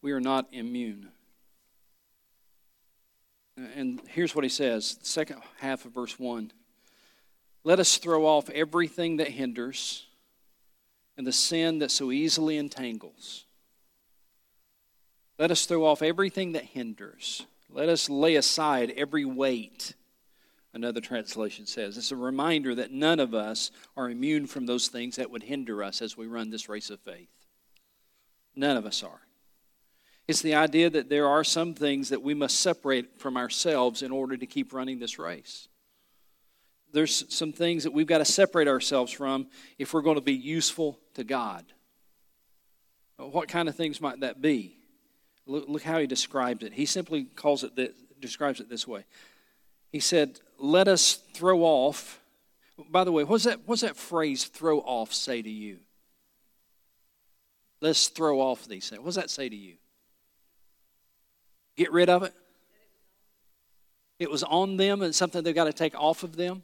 We 0.00 0.12
are 0.12 0.20
not 0.20 0.46
immune. 0.52 1.08
And 3.56 4.00
here's 4.08 4.34
what 4.34 4.44
he 4.44 4.50
says, 4.50 4.96
the 4.96 5.06
second 5.06 5.40
half 5.58 5.84
of 5.84 5.92
verse 5.92 6.18
1. 6.18 6.50
Let 7.62 7.80
us 7.80 7.96
throw 7.96 8.26
off 8.26 8.50
everything 8.50 9.18
that 9.18 9.28
hinders 9.28 10.06
and 11.16 11.26
the 11.26 11.32
sin 11.32 11.78
that 11.78 11.90
so 11.90 12.10
easily 12.10 12.58
entangles. 12.58 13.46
Let 15.38 15.50
us 15.50 15.66
throw 15.66 15.84
off 15.84 16.02
everything 16.02 16.52
that 16.52 16.64
hinders. 16.64 17.46
Let 17.68 17.88
us 17.88 18.08
lay 18.08 18.36
aside 18.36 18.92
every 18.96 19.24
weight, 19.24 19.94
another 20.72 21.00
translation 21.00 21.66
says. 21.66 21.96
It's 21.96 22.12
a 22.12 22.16
reminder 22.16 22.74
that 22.74 22.92
none 22.92 23.18
of 23.18 23.34
us 23.34 23.70
are 23.96 24.10
immune 24.10 24.46
from 24.46 24.66
those 24.66 24.88
things 24.88 25.16
that 25.16 25.30
would 25.30 25.42
hinder 25.44 25.82
us 25.82 26.02
as 26.02 26.16
we 26.16 26.26
run 26.26 26.50
this 26.50 26.68
race 26.68 26.90
of 26.90 27.00
faith. 27.00 27.30
None 28.54 28.76
of 28.76 28.86
us 28.86 29.02
are. 29.02 29.23
It's 30.26 30.40
the 30.40 30.54
idea 30.54 30.88
that 30.88 31.10
there 31.10 31.28
are 31.28 31.44
some 31.44 31.74
things 31.74 32.08
that 32.08 32.22
we 32.22 32.32
must 32.32 32.60
separate 32.60 33.18
from 33.18 33.36
ourselves 33.36 34.02
in 34.02 34.10
order 34.10 34.36
to 34.36 34.46
keep 34.46 34.72
running 34.72 34.98
this 34.98 35.18
race. 35.18 35.68
There's 36.92 37.24
some 37.34 37.52
things 37.52 37.82
that 37.84 37.92
we've 37.92 38.06
got 38.06 38.18
to 38.18 38.24
separate 38.24 38.68
ourselves 38.68 39.12
from 39.12 39.48
if 39.78 39.92
we're 39.92 40.00
going 40.00 40.16
to 40.16 40.22
be 40.22 40.32
useful 40.32 40.98
to 41.14 41.24
God. 41.24 41.64
What 43.16 43.48
kind 43.48 43.68
of 43.68 43.76
things 43.76 44.00
might 44.00 44.20
that 44.20 44.40
be? 44.40 44.78
Look, 45.46 45.68
look 45.68 45.82
how 45.82 45.98
he 45.98 46.06
describes 46.06 46.64
it. 46.64 46.72
He 46.72 46.86
simply 46.86 47.24
calls 47.24 47.64
it 47.64 47.76
that, 47.76 47.94
describes 48.20 48.60
it 48.60 48.70
this 48.70 48.88
way. 48.88 49.04
He 49.92 50.00
said, 50.00 50.40
"Let 50.58 50.88
us 50.88 51.14
throw 51.34 51.62
off." 51.62 52.20
By 52.90 53.04
the 53.04 53.12
way, 53.12 53.24
what's 53.24 53.44
that? 53.44 53.60
What's 53.66 53.82
that 53.82 53.96
phrase 53.96 54.46
"throw 54.46 54.80
off" 54.80 55.12
say 55.12 55.42
to 55.42 55.50
you? 55.50 55.80
Let's 57.80 58.08
throw 58.08 58.40
off 58.40 58.66
these 58.66 58.88
things. 58.88 59.00
What 59.00 59.06
does 59.06 59.14
that 59.16 59.30
say 59.30 59.48
to 59.48 59.56
you? 59.56 59.74
Get 61.76 61.92
rid 61.92 62.08
of 62.08 62.22
it. 62.22 62.34
It 64.18 64.30
was 64.30 64.42
on 64.42 64.76
them 64.76 65.02
and 65.02 65.14
something 65.14 65.42
they've 65.42 65.54
got 65.54 65.64
to 65.64 65.72
take 65.72 65.94
off 65.98 66.22
of 66.22 66.36
them. 66.36 66.62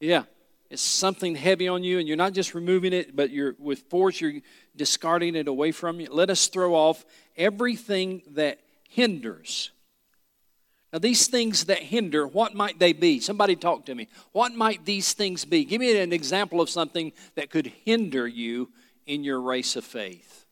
Yeah. 0.00 0.24
It's 0.72 0.80
something 0.80 1.34
heavy 1.34 1.68
on 1.68 1.84
you, 1.84 1.98
and 1.98 2.08
you're 2.08 2.16
not 2.16 2.32
just 2.32 2.54
removing 2.54 2.94
it, 2.94 3.14
but 3.14 3.28
you're 3.28 3.54
with 3.58 3.80
force, 3.90 4.22
you're 4.22 4.40
discarding 4.74 5.36
it 5.36 5.46
away 5.46 5.70
from 5.70 6.00
you. 6.00 6.08
Let 6.10 6.30
us 6.30 6.48
throw 6.48 6.74
off 6.74 7.04
everything 7.36 8.22
that 8.28 8.58
hinders. 8.88 9.70
Now, 10.90 10.98
these 10.98 11.26
things 11.26 11.66
that 11.66 11.78
hinder, 11.78 12.26
what 12.26 12.54
might 12.54 12.78
they 12.78 12.94
be? 12.94 13.20
Somebody 13.20 13.54
talk 13.54 13.84
to 13.84 13.94
me. 13.94 14.08
What 14.32 14.54
might 14.54 14.86
these 14.86 15.12
things 15.12 15.44
be? 15.44 15.66
Give 15.66 15.78
me 15.78 16.00
an 16.00 16.12
example 16.12 16.62
of 16.62 16.70
something 16.70 17.12
that 17.34 17.50
could 17.50 17.66
hinder 17.84 18.26
you 18.26 18.70
in 19.06 19.24
your 19.24 19.40
race 19.40 19.76
of 19.76 19.84
faith. 19.84 20.46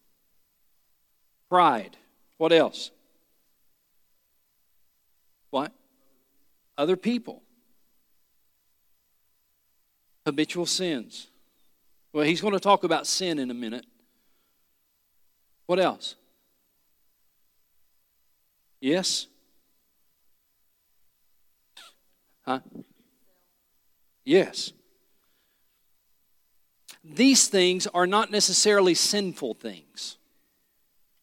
Pride. 1.49 1.97
What 2.39 2.53
else? 2.53 2.91
What? 5.51 5.73
Other 6.79 6.97
people 6.97 7.43
habitual 10.31 10.67
sins. 10.67 11.29
Well, 12.13 12.25
he's 12.25 12.41
going 12.41 12.55
to 12.55 12.61
talk 12.61 12.85
about 12.85 13.07
sin 13.07 13.39
in 13.39 13.51
a 13.51 13.55
minute. 13.55 13.87
What 15.67 15.79
else? 15.79 16.17
Yes? 18.81 19.27
Huh? 22.43 22.61
Yes. 24.25 24.73
These 27.15 27.49
things 27.49 27.87
are 27.89 28.07
not 28.07 28.31
necessarily 28.31 28.95
sinful 28.95 29.55
things. 29.55 30.17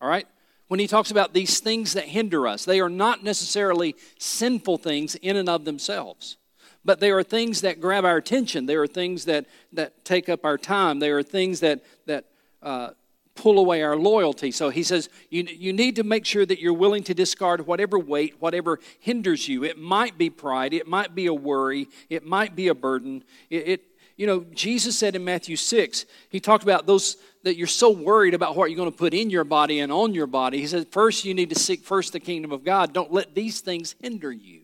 All 0.01 0.09
right? 0.09 0.27
When 0.67 0.79
he 0.79 0.87
talks 0.87 1.11
about 1.11 1.33
these 1.33 1.59
things 1.59 1.93
that 1.93 2.05
hinder 2.05 2.47
us, 2.47 2.65
they 2.65 2.79
are 2.81 2.89
not 2.89 3.23
necessarily 3.23 3.95
sinful 4.19 4.79
things 4.79 5.15
in 5.15 5.37
and 5.37 5.47
of 5.47 5.65
themselves. 5.65 6.37
But 6.83 6.99
they 6.99 7.11
are 7.11 7.23
things 7.23 7.61
that 7.61 7.79
grab 7.79 8.05
our 8.05 8.17
attention. 8.17 8.65
They 8.65 8.75
are 8.75 8.87
things 8.87 9.25
that, 9.25 9.45
that 9.73 10.03
take 10.05 10.29
up 10.29 10.45
our 10.45 10.57
time. 10.57 10.99
They 10.99 11.09
are 11.09 11.23
things 11.23 11.61
that, 11.61 11.83
that 12.05 12.25
uh, 12.61 12.89
pull 13.35 13.59
away 13.59 13.81
our 13.81 13.95
loyalty. 13.95 14.51
So 14.51 14.69
he 14.69 14.83
says, 14.83 15.09
you, 15.29 15.43
you 15.43 15.71
need 15.71 15.95
to 15.97 16.03
make 16.03 16.25
sure 16.25 16.45
that 16.45 16.59
you're 16.59 16.73
willing 16.73 17.03
to 17.03 17.13
discard 17.13 17.65
whatever 17.65 17.97
weight, 17.97 18.35
whatever 18.39 18.79
hinders 18.99 19.47
you. 19.47 19.63
It 19.63 19.77
might 19.77 20.17
be 20.17 20.29
pride, 20.29 20.73
it 20.73 20.87
might 20.87 21.15
be 21.15 21.27
a 21.27 21.33
worry, 21.33 21.87
it 22.09 22.25
might 22.25 22.55
be 22.55 22.67
a 22.67 22.75
burden. 22.75 23.23
It, 23.49 23.67
it 23.67 23.81
you 24.17 24.25
know, 24.25 24.45
Jesus 24.51 24.97
said 24.97 25.15
in 25.15 25.23
Matthew 25.23 25.55
6, 25.55 26.05
he 26.29 26.39
talked 26.39 26.63
about 26.63 26.87
those 26.87 27.17
that 27.43 27.55
you're 27.55 27.67
so 27.67 27.91
worried 27.91 28.33
about 28.33 28.55
what 28.55 28.69
you're 28.69 28.77
going 28.77 28.91
to 28.91 28.97
put 28.97 29.13
in 29.13 29.29
your 29.29 29.43
body 29.43 29.79
and 29.79 29.91
on 29.91 30.13
your 30.15 30.25
body. 30.25 30.59
He 30.59 30.65
said, 30.65 30.87
first 30.87 31.23
you 31.23 31.35
need 31.35 31.49
to 31.49 31.59
seek 31.59 31.85
first 31.85 32.13
the 32.13 32.19
kingdom 32.19 32.51
of 32.51 32.63
God. 32.63 32.93
Don't 32.93 33.13
let 33.13 33.35
these 33.35 33.61
things 33.61 33.95
hinder 34.01 34.31
you. 34.31 34.61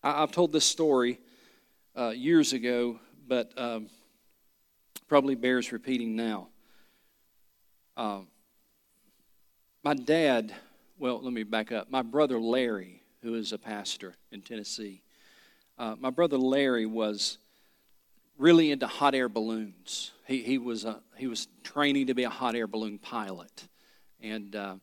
I, 0.00 0.20
have 0.20 0.30
told 0.30 0.52
this 0.52 0.64
story 0.64 1.18
uh, 1.98 2.10
years 2.10 2.52
ago, 2.52 3.00
but 3.26 3.52
um, 3.56 3.88
probably 5.08 5.34
bears 5.34 5.72
repeating 5.72 6.14
now. 6.14 6.48
Uh, 7.96 8.20
my 9.82 9.94
dad, 9.94 10.54
well, 10.98 11.20
let 11.20 11.32
me 11.32 11.42
back 11.42 11.72
up. 11.72 11.90
My 11.90 12.02
brother 12.02 12.38
Larry, 12.38 13.02
who 13.22 13.34
is 13.34 13.52
a 13.52 13.58
pastor 13.58 14.14
in 14.30 14.40
Tennessee, 14.40 15.02
uh, 15.78 15.96
my 15.98 16.10
brother 16.10 16.38
Larry 16.38 16.86
was 16.86 17.38
really 18.38 18.70
into 18.70 18.86
hot 18.86 19.14
air 19.14 19.28
balloons. 19.28 20.12
He, 20.26 20.42
he, 20.42 20.58
was, 20.58 20.84
a, 20.84 21.00
he 21.16 21.26
was 21.26 21.48
training 21.62 22.08
to 22.08 22.14
be 22.14 22.24
a 22.24 22.30
hot 22.30 22.54
air 22.54 22.66
balloon 22.66 22.98
pilot. 22.98 23.68
And 24.20 24.54
uh, 24.54 24.76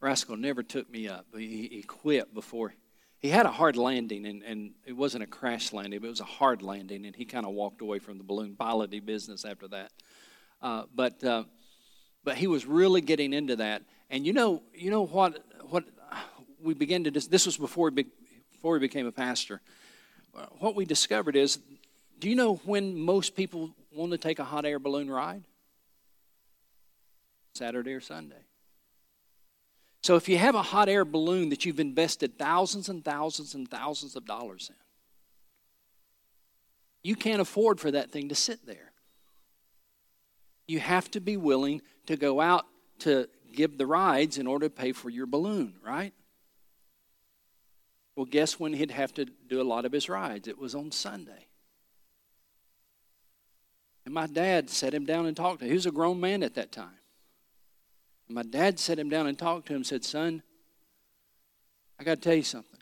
Rascal 0.00 0.36
never 0.36 0.62
took 0.62 0.90
me 0.90 1.08
up. 1.08 1.26
He, 1.34 1.68
he 1.70 1.82
quit 1.82 2.34
before 2.34 2.74
he 3.20 3.28
had 3.28 3.44
a 3.44 3.50
hard 3.50 3.76
landing, 3.76 4.26
and, 4.26 4.42
and 4.42 4.70
it 4.86 4.94
wasn't 4.94 5.22
a 5.22 5.26
crash 5.26 5.74
landing, 5.74 6.00
but 6.00 6.06
it 6.06 6.10
was 6.10 6.20
a 6.20 6.24
hard 6.24 6.62
landing, 6.62 7.04
and 7.04 7.14
he 7.14 7.26
kind 7.26 7.44
of 7.44 7.52
walked 7.52 7.82
away 7.82 7.98
from 7.98 8.16
the 8.16 8.24
balloon 8.24 8.56
piloting 8.56 9.04
business 9.04 9.44
after 9.44 9.68
that. 9.68 9.92
Uh, 10.62 10.84
but 10.94 11.22
uh, 11.22 11.44
but 12.24 12.36
he 12.36 12.46
was 12.46 12.64
really 12.64 13.02
getting 13.02 13.34
into 13.34 13.56
that, 13.56 13.82
and 14.08 14.26
you 14.26 14.32
know 14.32 14.62
you 14.74 14.90
know 14.90 15.04
what 15.04 15.44
what 15.68 15.84
we 16.62 16.72
began 16.72 17.04
to 17.04 17.10
this 17.10 17.44
was 17.44 17.58
before 17.58 17.90
before 17.90 18.76
he 18.76 18.80
became 18.80 19.06
a 19.06 19.12
pastor. 19.12 19.60
What 20.58 20.74
we 20.74 20.86
discovered 20.86 21.36
is, 21.36 21.58
do 22.20 22.28
you 22.28 22.36
know 22.36 22.56
when 22.64 22.98
most 22.98 23.34
people 23.34 23.70
want 23.90 24.12
to 24.12 24.18
take 24.18 24.38
a 24.38 24.44
hot 24.44 24.64
air 24.64 24.78
balloon 24.78 25.10
ride? 25.10 25.42
Saturday 27.54 27.92
or 27.92 28.00
Sunday. 28.00 28.44
So 30.02 30.16
if 30.16 30.28
you 30.28 30.38
have 30.38 30.54
a 30.54 30.62
hot 30.62 30.88
air 30.88 31.04
balloon 31.04 31.50
that 31.50 31.64
you've 31.64 31.80
invested 31.80 32.38
thousands 32.38 32.88
and 32.88 33.04
thousands 33.04 33.54
and 33.54 33.68
thousands 33.68 34.16
of 34.16 34.24
dollars 34.24 34.70
in, 34.70 34.76
you 37.02 37.16
can't 37.16 37.40
afford 37.40 37.80
for 37.80 37.90
that 37.90 38.10
thing 38.10 38.28
to 38.28 38.34
sit 38.34 38.64
there. 38.66 38.92
You 40.68 40.78
have 40.78 41.10
to 41.12 41.20
be 41.20 41.36
willing 41.36 41.82
to 42.06 42.16
go 42.16 42.40
out 42.40 42.66
to 43.00 43.28
give 43.52 43.78
the 43.78 43.86
rides 43.86 44.38
in 44.38 44.46
order 44.46 44.68
to 44.68 44.74
pay 44.74 44.92
for 44.92 45.10
your 45.10 45.26
balloon, 45.26 45.74
right? 45.84 46.12
Well, 48.16 48.26
guess 48.26 48.60
when 48.60 48.72
he'd 48.74 48.90
have 48.90 49.14
to 49.14 49.24
do 49.24 49.60
a 49.60 49.64
lot 49.64 49.84
of 49.84 49.92
his 49.92 50.08
rides? 50.08 50.46
It 50.46 50.58
was 50.58 50.74
on 50.74 50.92
Sunday. 50.92 51.46
And 54.10 54.14
my 54.16 54.26
dad 54.26 54.68
sat 54.68 54.92
him 54.92 55.06
down 55.06 55.26
and 55.26 55.36
talked 55.36 55.60
to 55.60 55.66
him. 55.66 55.70
He 55.70 55.76
was 55.76 55.86
a 55.86 55.92
grown 55.92 56.18
man 56.18 56.42
at 56.42 56.56
that 56.56 56.72
time. 56.72 56.98
My 58.28 58.42
dad 58.42 58.80
sat 58.80 58.98
him 58.98 59.08
down 59.08 59.28
and 59.28 59.38
talked 59.38 59.66
to 59.66 59.72
him 59.72 59.76
and 59.76 59.86
said, 59.86 60.04
Son, 60.04 60.42
I 61.96 62.02
got 62.02 62.16
to 62.16 62.20
tell 62.20 62.34
you 62.34 62.42
something. 62.42 62.80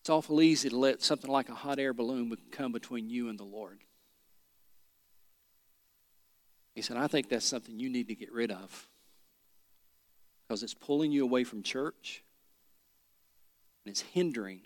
It's 0.00 0.08
awful 0.08 0.40
easy 0.40 0.68
to 0.68 0.78
let 0.78 1.02
something 1.02 1.28
like 1.28 1.48
a 1.48 1.54
hot 1.54 1.80
air 1.80 1.92
balloon 1.92 2.32
come 2.52 2.70
between 2.70 3.10
you 3.10 3.28
and 3.28 3.36
the 3.36 3.42
Lord. 3.42 3.80
He 6.76 6.82
said, 6.82 6.96
I 6.96 7.08
think 7.08 7.28
that's 7.28 7.44
something 7.44 7.76
you 7.76 7.90
need 7.90 8.06
to 8.06 8.14
get 8.14 8.32
rid 8.32 8.52
of 8.52 8.86
because 10.46 10.62
it's 10.62 10.74
pulling 10.74 11.10
you 11.10 11.24
away 11.24 11.42
from 11.42 11.64
church 11.64 12.22
and 13.84 13.90
it's 13.90 14.02
hindering 14.02 14.60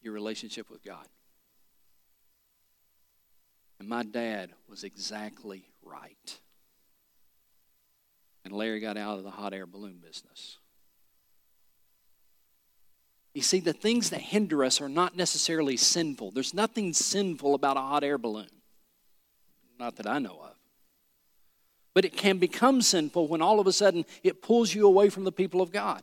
your 0.00 0.12
relationship 0.12 0.70
with 0.70 0.84
God. 0.84 1.08
And 3.80 3.88
my 3.88 4.02
dad 4.02 4.50
was 4.68 4.84
exactly 4.84 5.64
right. 5.82 6.38
And 8.44 8.52
Larry 8.52 8.78
got 8.78 8.98
out 8.98 9.16
of 9.16 9.24
the 9.24 9.30
hot 9.30 9.54
air 9.54 9.66
balloon 9.66 9.98
business. 10.04 10.58
You 13.32 13.40
see, 13.40 13.60
the 13.60 13.72
things 13.72 14.10
that 14.10 14.20
hinder 14.20 14.64
us 14.64 14.82
are 14.82 14.88
not 14.88 15.16
necessarily 15.16 15.78
sinful. 15.78 16.32
There's 16.32 16.52
nothing 16.52 16.92
sinful 16.92 17.54
about 17.54 17.78
a 17.78 17.80
hot 17.80 18.04
air 18.04 18.18
balloon. 18.18 18.50
Not 19.78 19.96
that 19.96 20.06
I 20.06 20.18
know 20.18 20.38
of. 20.42 20.56
But 21.94 22.04
it 22.04 22.16
can 22.16 22.38
become 22.38 22.82
sinful 22.82 23.28
when 23.28 23.40
all 23.40 23.60
of 23.60 23.66
a 23.66 23.72
sudden 23.72 24.04
it 24.22 24.42
pulls 24.42 24.74
you 24.74 24.86
away 24.86 25.08
from 25.08 25.24
the 25.24 25.32
people 25.32 25.62
of 25.62 25.72
God. 25.72 26.02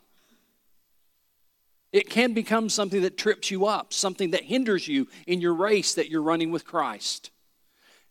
It 1.91 2.09
can 2.09 2.33
become 2.33 2.69
something 2.69 3.03
that 3.03 3.17
trips 3.17 3.51
you 3.51 3.67
up, 3.67 3.93
something 3.93 4.31
that 4.31 4.43
hinders 4.43 4.87
you 4.87 5.07
in 5.27 5.41
your 5.41 5.53
race 5.53 5.93
that 5.93 6.09
you're 6.09 6.23
running 6.23 6.49
with 6.49 6.65
Christ. 6.65 7.29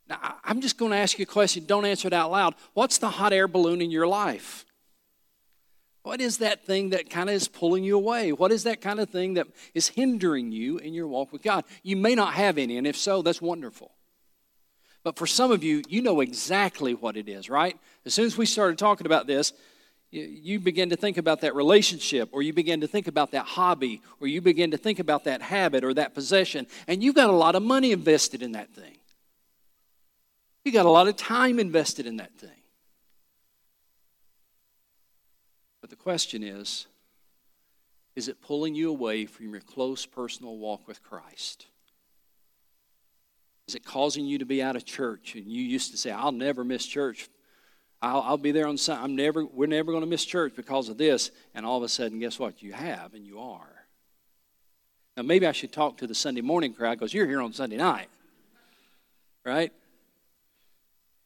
Now, 0.09 0.37
I'm 0.45 0.61
just 0.61 0.79
going 0.79 0.92
to 0.92 0.97
ask 0.97 1.19
you 1.19 1.25
a 1.25 1.27
question. 1.27 1.64
Don't 1.66 1.85
answer 1.85 2.07
it 2.07 2.14
out 2.14 2.31
loud. 2.31 2.55
What's 2.75 2.99
the 2.99 3.11
hot 3.11 3.33
air 3.33 3.49
balloon 3.49 3.81
in 3.81 3.90
your 3.90 4.07
life? 4.07 4.64
What 6.03 6.21
is 6.21 6.38
that 6.38 6.64
thing 6.64 6.90
that 6.90 7.11
kind 7.11 7.29
of 7.29 7.35
is 7.35 7.49
pulling 7.49 7.83
you 7.83 7.97
away? 7.97 8.31
What 8.33 8.53
is 8.53 8.62
that 8.62 8.81
kind 8.81 9.01
of 9.01 9.11
thing 9.11 9.35
that 9.35 9.49
is 9.75 9.88
hindering 9.88 10.53
you 10.53 10.79
in 10.79 10.95
your 10.95 11.09
walk 11.09 11.33
with 11.33 11.42
God? 11.42 11.64
You 11.83 11.97
may 11.97 12.14
not 12.14 12.35
have 12.35 12.59
any, 12.59 12.79
and 12.79 12.87
if 12.87 12.97
so, 12.97 13.23
that's 13.23 13.42
wonderful. 13.42 13.90
But 15.03 15.19
for 15.19 15.27
some 15.27 15.51
of 15.51 15.64
you, 15.64 15.83
you 15.88 16.03
know 16.03 16.21
exactly 16.21 16.95
what 16.95 17.16
it 17.16 17.29
is, 17.29 17.51
right? 17.51 17.77
As 18.05 18.14
soon 18.14 18.27
as 18.27 18.38
we 18.38 18.47
started 18.47 18.79
talking 18.79 19.07
about 19.07 19.27
this, 19.27 19.53
you 20.12 20.61
begin 20.61 20.90
to 20.90 20.97
think 20.97 21.16
about 21.16 21.40
that 21.40 21.57
relationship, 21.57 22.29
or 22.31 22.40
you 22.40 22.53
begin 22.53 22.81
to 22.83 22.87
think 22.87 23.09
about 23.09 23.33
that 23.33 23.45
hobby, 23.45 24.01
or 24.21 24.29
you 24.29 24.40
begin 24.40 24.71
to 24.71 24.77
think 24.77 25.01
about 25.01 25.25
that 25.25 25.42
habit 25.42 25.83
or 25.83 25.92
that 25.95 26.14
possession, 26.14 26.69
and 26.87 27.03
you've 27.03 27.16
got 27.16 27.31
a 27.31 27.33
lot 27.33 27.57
of 27.57 27.64
money 27.64 27.90
invested 27.90 28.42
in 28.42 28.53
that 28.53 28.73
thing. 28.73 28.99
You 30.66 30.72
got 30.72 30.85
a 30.85 30.90
lot 30.90 31.09
of 31.09 31.16
time 31.16 31.59
invested 31.59 32.07
in 32.07 32.16
that 32.16 32.37
thing. 32.37 32.50
But 35.81 35.88
the 35.88 35.96
question 35.96 36.42
is 36.42 36.87
is 38.16 38.29
it 38.29 38.42
pulling 38.42 38.74
you 38.74 38.90
away 38.90 39.24
from 39.24 39.52
your 39.52 39.61
close 39.61 40.05
personal 40.05 40.59
walk 40.59 40.87
with 40.87 41.02
Christ? 41.02 41.66
Is 43.68 43.74
it 43.74 43.85
causing 43.85 44.26
you 44.26 44.38
to 44.38 44.44
be 44.44 44.62
out 44.62 44.76
of 44.76 44.85
church? 44.85 45.35
And 45.37 45.46
you 45.46 45.62
used 45.62 45.92
to 45.92 45.96
say, 45.96 46.11
I'll 46.11 46.33
never 46.33 46.64
miss 46.64 46.85
church 46.85 47.29
I'll, 48.02 48.20
I'll 48.20 48.37
be 48.37 48.52
there 48.52 48.66
on 48.66 48.76
Sunday. 48.76 49.02
I'm 49.02 49.16
never, 49.16 49.44
we're 49.44 49.66
never 49.66 49.90
going 49.90 50.02
to 50.02 50.09
miss 50.09 50.24
church 50.24 50.55
because 50.55 50.88
of 50.88 50.98
this. 50.98 51.31
And 51.55 51.64
all 51.64 51.79
of 51.79 51.83
a 51.83 51.88
sudden, 51.88 52.18
guess 52.18 52.38
what? 52.38 52.62
You 52.62 52.72
have, 52.72 53.14
and 53.14 53.26
you 53.26 53.40
are. 53.40 53.87
Now, 55.16 55.22
maybe 55.22 55.46
I 55.46 55.52
should 55.52 55.72
talk 55.72 55.96
to 55.98 56.07
the 56.07 56.14
Sunday 56.14 56.42
morning 56.42 56.74
crowd 56.74 56.98
because 56.98 57.14
you're 57.14 57.26
here 57.26 57.40
on 57.40 57.52
Sunday 57.52 57.76
night. 57.76 58.09
Right? 59.44 59.72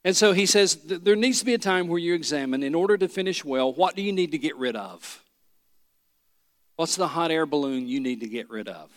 And 0.05 0.17
so 0.17 0.33
he 0.33 0.47
says 0.47 0.77
there 0.77 1.17
needs 1.17 1.41
to 1.41 1.45
be 1.45 1.55
a 1.55 1.59
time 1.59 1.89
where 1.89 1.99
you 1.99 2.15
examine, 2.15 2.63
in 2.63 2.75
order 2.75 2.97
to 2.97 3.09
finish 3.09 3.45
well, 3.45 3.73
what 3.73 3.97
do 3.97 4.03
you 4.03 4.13
need 4.13 4.33
to 4.33 4.39
get 4.39 4.57
rid 4.57 4.77
of? 4.77 5.23
What's 6.77 6.97
the 6.97 7.09
hot 7.09 7.31
air 7.31 7.45
balloon 7.45 7.87
you 7.87 8.01
need 8.01 8.21
to 8.21 8.29
get 8.29 8.49
rid 8.49 8.69
of? 8.69 8.91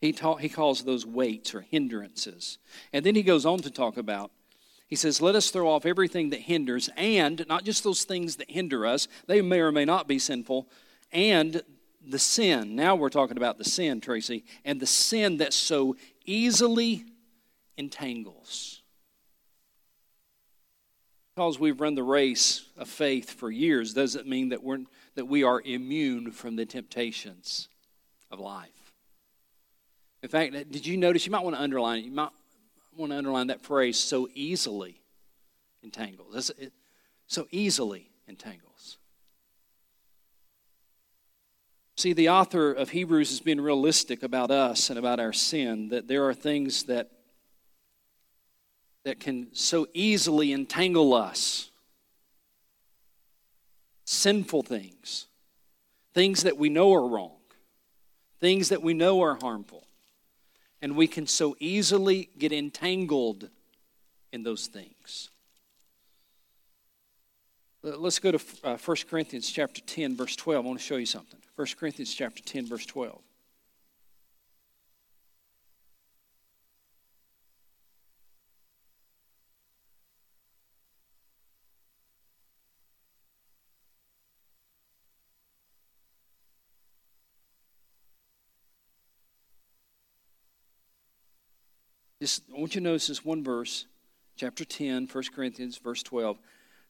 He, 0.00 0.12
ta- 0.12 0.36
he 0.36 0.48
calls 0.48 0.84
those 0.84 1.04
weights 1.04 1.54
or 1.54 1.62
hindrances. 1.62 2.58
And 2.92 3.04
then 3.04 3.16
he 3.16 3.22
goes 3.22 3.44
on 3.44 3.58
to 3.60 3.70
talk 3.70 3.96
about 3.96 4.30
he 4.86 4.96
says, 4.96 5.20
Let 5.20 5.34
us 5.34 5.50
throw 5.50 5.68
off 5.68 5.84
everything 5.84 6.30
that 6.30 6.40
hinders, 6.40 6.88
and 6.96 7.44
not 7.48 7.64
just 7.64 7.82
those 7.82 8.04
things 8.04 8.36
that 8.36 8.50
hinder 8.50 8.86
us, 8.86 9.08
they 9.26 9.42
may 9.42 9.60
or 9.60 9.72
may 9.72 9.84
not 9.84 10.06
be 10.06 10.18
sinful, 10.18 10.68
and 11.12 11.62
the 12.06 12.18
sin. 12.18 12.76
Now 12.76 12.94
we're 12.94 13.08
talking 13.08 13.36
about 13.36 13.58
the 13.58 13.64
sin, 13.64 14.00
Tracy, 14.00 14.44
and 14.64 14.78
the 14.78 14.86
sin 14.86 15.38
that 15.38 15.52
so 15.52 15.96
easily 16.24 17.04
entangles. 17.76 18.82
Because 21.36 21.60
we've 21.60 21.82
run 21.82 21.94
the 21.94 22.02
race 22.02 22.64
of 22.78 22.88
faith 22.88 23.30
for 23.30 23.50
years 23.50 23.92
doesn't 23.92 24.26
mean 24.26 24.48
that, 24.48 24.62
we're, 24.62 24.78
that 25.16 25.26
we 25.26 25.44
are 25.44 25.60
immune 25.60 26.32
from 26.32 26.56
the 26.56 26.64
temptations 26.64 27.68
of 28.30 28.40
life. 28.40 28.94
In 30.22 30.30
fact, 30.30 30.54
did 30.54 30.86
you 30.86 30.96
notice? 30.96 31.26
You 31.26 31.32
might 31.32 31.44
want 31.44 31.54
to 31.54 31.60
underline 31.60 31.98
it. 31.98 32.04
You 32.06 32.12
might 32.12 32.30
want 32.96 33.12
to 33.12 33.18
underline 33.18 33.48
that 33.48 33.60
phrase 33.60 33.98
so 33.98 34.30
easily 34.34 35.02
entangles. 35.82 36.50
It 36.58 36.72
so 37.26 37.46
easily 37.50 38.08
entangles. 38.26 38.96
See, 41.98 42.14
the 42.14 42.30
author 42.30 42.72
of 42.72 42.90
Hebrews 42.90 43.28
has 43.28 43.40
been 43.40 43.60
realistic 43.60 44.22
about 44.22 44.50
us 44.50 44.88
and 44.88 44.98
about 44.98 45.20
our 45.20 45.34
sin, 45.34 45.88
that 45.88 46.08
there 46.08 46.26
are 46.26 46.34
things 46.34 46.84
that, 46.84 47.10
that 49.06 49.20
can 49.20 49.46
so 49.52 49.86
easily 49.94 50.52
entangle 50.52 51.14
us. 51.14 51.70
Sinful 54.04 54.64
things, 54.64 55.28
things 56.12 56.42
that 56.42 56.58
we 56.58 56.68
know 56.68 56.92
are 56.92 57.06
wrong, 57.06 57.36
things 58.40 58.70
that 58.70 58.82
we 58.82 58.94
know 58.94 59.22
are 59.22 59.38
harmful. 59.40 59.86
And 60.82 60.96
we 60.96 61.06
can 61.06 61.28
so 61.28 61.56
easily 61.60 62.30
get 62.36 62.50
entangled 62.50 63.48
in 64.32 64.42
those 64.42 64.66
things. 64.66 65.30
Let's 67.84 68.18
go 68.18 68.32
to 68.32 68.40
uh, 68.64 68.76
1 68.76 68.96
Corinthians 69.08 69.48
chapter 69.48 69.82
10, 69.82 70.16
verse 70.16 70.34
12. 70.34 70.64
I 70.64 70.66
want 70.66 70.80
to 70.80 70.84
show 70.84 70.96
you 70.96 71.06
something. 71.06 71.38
1 71.54 71.68
Corinthians 71.78 72.12
chapter 72.12 72.42
10, 72.42 72.66
verse 72.66 72.84
12. 72.84 73.20
I 92.26 92.58
want 92.58 92.74
you 92.74 92.80
to 92.80 92.84
notice 92.84 93.06
this 93.06 93.24
one 93.24 93.44
verse, 93.44 93.86
chapter 94.36 94.64
10, 94.64 95.08
1 95.12 95.24
Corinthians, 95.34 95.78
verse 95.78 96.02
12. 96.02 96.38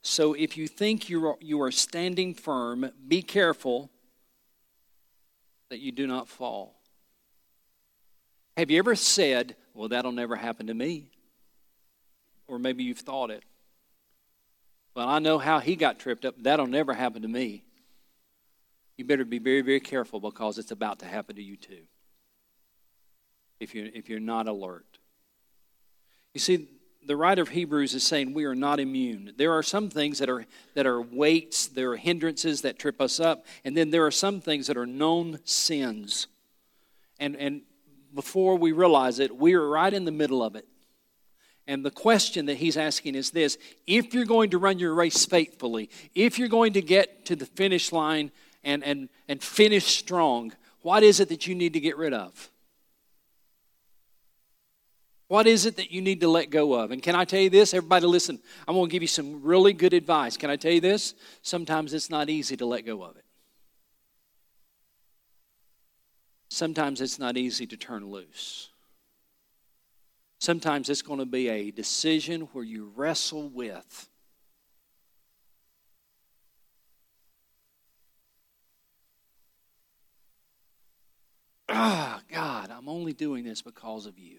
So 0.03 0.33
if 0.35 0.57
you 0.57 0.67
think 0.67 1.09
you 1.09 1.27
are, 1.27 1.37
you 1.41 1.61
are 1.63 1.71
standing 1.71 2.33
firm, 2.33 2.91
be 3.07 3.23
careful 3.23 3.91
that 5.69 5.81
you 5.81 5.93
do 5.93 6.07
not 6.07 6.29
fall. 6.29 6.77
Have 8.57 8.71
you 8.71 8.79
ever 8.79 8.95
said, 8.95 9.57
Well, 9.75 9.89
that'll 9.89 10.13
never 10.13 10.37
happen 10.37 10.69
to 10.69 10.75
me? 10.75 11.11
Or 12.49 12.59
maybe 12.59 12.85
you've 12.85 13.01
thought 13.01 13.31
it. 13.31 13.43
Well, 14.95 15.09
I 15.09 15.19
know 15.19 15.39
how 15.39 15.59
he 15.59 15.77
got 15.77 15.99
tripped 15.99 16.25
up. 16.25 16.37
That'll 16.39 16.67
never 16.67 16.95
happen 16.95 17.21
to 17.23 17.29
me. 17.29 17.65
You 18.97 19.05
better 19.05 19.27
be 19.27 19.39
very, 19.39 19.61
very 19.61 19.81
careful 19.81 20.21
because 20.21 20.57
it's 20.57 20.71
about 20.71 21.01
to 21.01 21.07
happen 21.07 21.37
to 21.37 21.43
you 21.43 21.57
too. 21.57 21.83
If 23.61 23.75
you're, 23.75 23.89
if 23.93 24.09
you're 24.09 24.21
not 24.21 24.49
alert. 24.49 24.99
You 26.37 26.41
see, 26.41 26.69
the 27.07 27.17
writer 27.17 27.41
of 27.41 27.49
Hebrews 27.49 27.95
is 27.95 28.05
saying 28.05 28.35
we 28.35 28.45
are 28.45 28.55
not 28.55 28.79
immune. 28.79 29.33
There 29.39 29.55
are 29.55 29.63
some 29.63 29.89
things 29.89 30.19
that 30.19 30.29
are 30.29 30.45
that 30.75 30.87
are 30.87 31.01
weights, 31.01 31.67
there 31.67 31.93
are 31.93 31.97
hindrances 31.97 32.61
that 32.61 32.79
trip 32.79 33.01
us 33.01 33.19
up, 33.19 33.47
and 33.65 33.75
then 33.75 33.89
there 33.89 34.05
are 34.05 34.11
some 34.11 34.43
things 34.43 34.67
that 34.67 34.77
are 34.77 34.85
known 34.85 35.39
sins. 35.45 36.27
And 37.19 37.37
and 37.37 37.63
before 38.15 38.57
we 38.57 38.73
realize 38.73 39.19
it, 39.19 39.35
we 39.35 39.55
are 39.55 39.67
right 39.67 39.95
in 39.95 40.05
the 40.05 40.13
middle 40.13 40.43
of 40.43 40.57
it. 40.57 40.69
And 41.67 41.83
the 41.83 41.91
question 41.91 42.45
that 42.45 42.59
he's 42.59 42.77
asking 42.77 43.15
is 43.15 43.31
this 43.31 43.57
if 43.87 44.13
you're 44.13 44.27
going 44.27 44.51
to 44.51 44.59
run 44.59 44.79
your 44.79 44.93
race 44.93 45.25
faithfully, 45.25 45.89
if 46.15 46.39
you're 46.39 46.49
going 46.49 46.75
to 46.75 46.83
get 46.83 47.25
to 47.25 47.35
the 47.35 47.47
finish 47.47 47.93
line 47.93 48.31
and, 48.63 48.85
and, 48.85 49.09
and 49.27 49.43
finish 49.43 49.87
strong, 49.87 50.53
what 50.83 51.03
is 51.03 51.19
it 51.19 51.31
that 51.31 51.47
you 51.47 51.55
need 51.55 51.73
to 51.73 51.81
get 51.81 51.97
rid 51.97 52.13
of? 52.13 52.51
What 55.29 55.47
is 55.49 55.67
it 55.67 55.77
that 55.77 55.91
you 55.91 56.01
need 56.01 56.21
to 56.21 56.29
let 56.29 56.51
go 56.51 56.75
of? 56.75 56.93
And 56.93 57.03
can 57.03 57.17
I 57.17 57.25
tell 57.25 57.41
you 57.41 57.51
this? 57.51 57.75
Everybody, 57.75 58.07
listen. 58.07 58.39
I'm 58.67 58.75
going 58.75 58.89
to 58.89 58.93
give 58.93 59.03
you 59.03 59.09
some 59.09 59.43
really 59.43 59.73
good 59.73 59.93
advice. 59.93 60.37
Can 60.37 60.51
I 60.51 60.57
tell 60.57 60.73
you 60.73 60.81
this? 60.81 61.15
Sometimes 61.43 61.93
it's 61.95 62.11
not 62.11 62.31
easy 62.31 62.57
to 62.59 62.67
let 62.67 62.87
go 62.87 63.03
of 63.03 63.17
it. 63.17 63.25
Sometimes 66.49 67.01
it's 67.01 67.19
not 67.19 67.37
easy 67.37 67.67
to 67.67 67.77
turn 67.77 68.07
loose. 68.07 68.71
Sometimes 70.39 70.89
it's 70.89 71.03
going 71.03 71.19
to 71.19 71.27
be 71.27 71.49
a 71.49 71.73
decision 71.73 72.43
where 72.53 72.65
you 72.65 72.93
wrestle 72.95 73.49
with. 73.49 74.09
Ah, 81.69 82.21
oh, 82.21 82.23
God, 82.33 82.71
I'm 82.71 82.89
only 82.89 83.13
doing 83.13 83.43
this 83.43 83.61
because 83.61 84.07
of 84.07 84.19
you. 84.21 84.39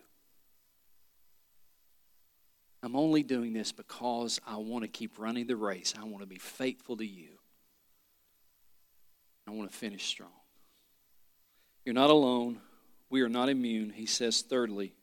I'm 2.84 2.96
only 2.96 3.24
doing 3.24 3.54
this 3.54 3.72
because 3.72 4.40
I 4.46 4.58
want 4.58 4.84
to 4.84 4.88
keep 4.88 5.18
running 5.18 5.48
the 5.48 5.56
race. 5.56 5.94
I 6.00 6.06
want 6.06 6.20
to 6.20 6.28
be 6.28 6.38
faithful 6.38 6.98
to 6.98 7.06
you. 7.06 7.30
I 9.48 9.52
want 9.52 9.72
to 9.72 9.78
finish 9.78 10.06
strong. 10.06 10.30
You're 11.86 11.96
not 11.96 12.10
alone. 12.10 12.60
We 13.10 13.22
are 13.22 13.30
not 13.30 13.50
immune. 13.50 13.92
He 13.92 14.06
says, 14.06 14.42
thirdly, 14.42 14.94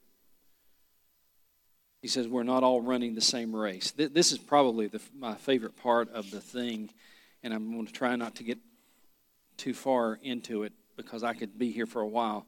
he 2.02 2.08
says, 2.08 2.28
we're 2.28 2.42
not 2.42 2.62
all 2.62 2.82
running 2.82 3.14
the 3.14 3.22
same 3.22 3.56
race. 3.56 3.90
This 3.92 4.30
is 4.30 4.36
probably 4.36 4.88
the, 4.88 5.00
my 5.18 5.34
favorite 5.34 5.74
part 5.76 6.12
of 6.12 6.30
the 6.30 6.40
thing, 6.40 6.90
and 7.42 7.54
I'm 7.54 7.72
going 7.72 7.86
to 7.86 7.92
try 7.92 8.14
not 8.16 8.34
to 8.36 8.44
get 8.44 8.58
too 9.56 9.72
far 9.72 10.18
into 10.22 10.64
it 10.64 10.74
because 10.96 11.22
I 11.22 11.32
could 11.32 11.58
be 11.58 11.72
here 11.72 11.86
for 11.86 12.02
a 12.02 12.06
while. 12.06 12.44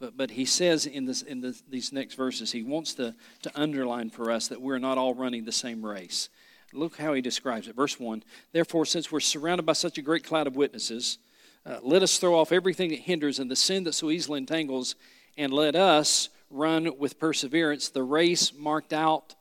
But, 0.00 0.16
but 0.16 0.30
he 0.30 0.44
says 0.44 0.86
in, 0.86 1.06
this, 1.06 1.22
in 1.22 1.40
this, 1.40 1.62
these 1.68 1.92
next 1.92 2.14
verses, 2.14 2.52
he 2.52 2.62
wants 2.62 2.94
to, 2.94 3.14
to 3.42 3.60
underline 3.60 4.10
for 4.10 4.30
us 4.30 4.48
that 4.48 4.60
we're 4.60 4.78
not 4.78 4.98
all 4.98 5.14
running 5.14 5.44
the 5.44 5.52
same 5.52 5.84
race. 5.84 6.28
Look 6.72 6.98
how 6.98 7.14
he 7.14 7.20
describes 7.20 7.66
it. 7.66 7.74
Verse 7.74 7.98
1 7.98 8.22
Therefore, 8.52 8.84
since 8.84 9.10
we're 9.10 9.20
surrounded 9.20 9.66
by 9.66 9.72
such 9.72 9.98
a 9.98 10.02
great 10.02 10.24
cloud 10.24 10.46
of 10.46 10.56
witnesses, 10.56 11.18
uh, 11.66 11.78
let 11.82 12.02
us 12.02 12.18
throw 12.18 12.38
off 12.38 12.52
everything 12.52 12.90
that 12.90 13.00
hinders 13.00 13.38
and 13.38 13.50
the 13.50 13.56
sin 13.56 13.84
that 13.84 13.94
so 13.94 14.10
easily 14.10 14.38
entangles, 14.38 14.94
and 15.36 15.52
let 15.52 15.74
us 15.74 16.28
run 16.50 16.98
with 16.98 17.18
perseverance 17.18 17.88
the 17.88 18.02
race 18.02 18.52
marked 18.54 18.92
out 18.92 19.34